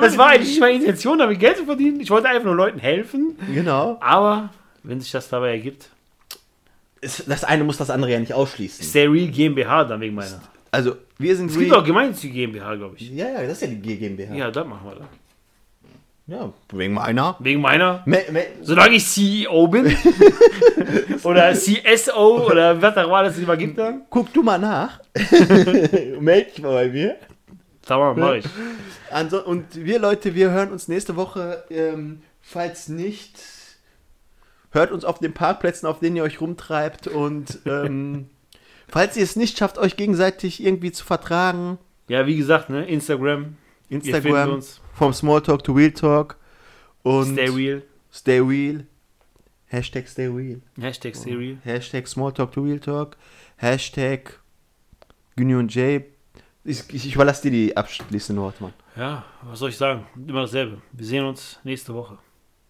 Das 0.00 0.16
war 0.16 0.30
eigentlich 0.30 0.50
nicht 0.50 0.60
meine 0.60 0.78
Intention, 0.78 1.18
damit 1.18 1.38
Geld 1.38 1.58
zu 1.58 1.64
verdienen. 1.64 2.00
Ich 2.00 2.10
wollte 2.10 2.28
einfach 2.28 2.44
nur 2.44 2.54
Leuten 2.54 2.78
helfen. 2.78 3.36
genau. 3.52 3.98
Aber, 4.00 4.50
wenn 4.82 5.00
sich 5.00 5.12
das 5.12 5.28
dabei 5.28 5.52
ergibt, 5.52 5.90
Das 7.00 7.44
eine 7.44 7.64
muss 7.64 7.76
das 7.76 7.90
andere 7.90 8.12
ja 8.12 8.20
nicht 8.20 8.32
ausschließen. 8.32 8.84
Stay 8.84 9.06
Real 9.06 9.28
GmbH 9.28 9.84
dann 9.84 10.00
wegen 10.00 10.14
meiner. 10.14 10.40
Also, 10.72 10.96
wir 11.18 11.36
sind 11.36 11.50
Es 11.50 11.58
gibt 11.58 11.72
auch 11.72 11.84
gemeinnützige 11.84 12.32
GmbH, 12.32 12.74
glaube 12.76 12.96
ich. 12.96 13.10
Ja, 13.10 13.28
ja, 13.28 13.42
das 13.42 13.60
ist 13.60 13.60
ja 13.60 13.68
die 13.68 13.96
GmbH. 13.96 14.34
Ja, 14.34 14.50
das 14.50 14.66
machen 14.66 14.88
wir 14.88 14.94
dann. 14.96 15.08
Ja, 16.26 16.50
wegen 16.72 16.94
meiner. 16.94 17.36
Wegen 17.40 17.60
meiner. 17.60 18.02
Me, 18.06 18.22
me, 18.30 18.46
Solange 18.62 18.94
ich 18.94 19.06
CEO 19.06 19.68
bin. 19.68 19.84
oder 21.24 21.52
CSO 21.52 22.46
oder 22.46 22.80
was 22.80 22.96
auch 22.96 23.04
immer 23.04 23.24
das 23.24 23.38
immer 23.38 23.56
gibt 23.56 23.76
dann. 23.76 24.02
guck 24.08 24.32
du 24.32 24.42
mal 24.42 24.58
nach. 24.58 25.00
Meld 26.20 26.56
dich 26.56 26.62
mal 26.62 26.72
bei 26.72 26.88
mir. 26.88 27.16
Tamam, 27.82 28.18
mach 28.18 28.34
ich. 28.34 28.46
Also, 29.10 29.44
und 29.44 29.74
wir 29.74 29.98
Leute, 29.98 30.34
wir 30.34 30.52
hören 30.52 30.72
uns 30.72 30.88
nächste 30.88 31.16
Woche. 31.16 31.64
Ähm, 31.68 32.22
falls 32.40 32.88
nicht, 32.88 33.38
hört 34.70 34.90
uns 34.90 35.04
auf 35.04 35.18
den 35.18 35.34
Parkplätzen, 35.34 35.86
auf 35.86 35.98
denen 35.98 36.16
ihr 36.16 36.22
euch 36.22 36.40
rumtreibt. 36.40 37.08
Und 37.08 37.58
ähm, 37.66 38.30
falls 38.92 39.16
ihr 39.16 39.24
es 39.24 39.34
nicht 39.36 39.58
schafft, 39.58 39.78
euch 39.78 39.96
gegenseitig 39.96 40.62
irgendwie 40.62 40.92
zu 40.92 41.04
vertragen, 41.04 41.78
Ja, 42.08 42.26
wie 42.26 42.36
gesagt, 42.36 42.70
ne, 42.70 42.86
Instagram. 42.86 43.56
Instagram, 43.88 44.62
vom 44.94 45.12
Smalltalk 45.12 45.64
to 45.64 45.72
Real 45.72 45.90
Talk. 45.90 46.36
Und 47.02 47.32
Stay 47.32 47.48
Real. 47.48 47.82
Stay 48.12 48.38
real. 48.40 48.86
Hashtag 49.66 50.06
stay 50.06 50.26
real. 50.26 50.60
Hashtag 50.78 51.16
Stay 51.16 51.34
Real. 51.34 51.56
Hashtag 51.64 52.06
Smalltalk 52.06 52.52
to 52.52 52.60
Real 52.62 52.78
Talk. 52.78 53.16
Hashtag 53.56 54.38
Günni 55.34 55.54
und 55.54 55.74
Jay. 55.74 56.04
Ich, 56.64 56.84
ich, 56.90 57.06
ich 57.06 57.14
überlasse 57.14 57.42
dir 57.42 57.50
die 57.50 57.76
abschließenden 57.76 58.44
Worte, 58.44 58.62
Mann. 58.62 58.74
Ja, 58.96 59.24
was 59.42 59.58
soll 59.58 59.70
ich 59.70 59.76
sagen? 59.78 60.06
Immer 60.14 60.42
dasselbe. 60.42 60.82
Wir 60.92 61.06
sehen 61.06 61.24
uns 61.24 61.58
nächste 61.64 61.94
Woche. 61.94 62.18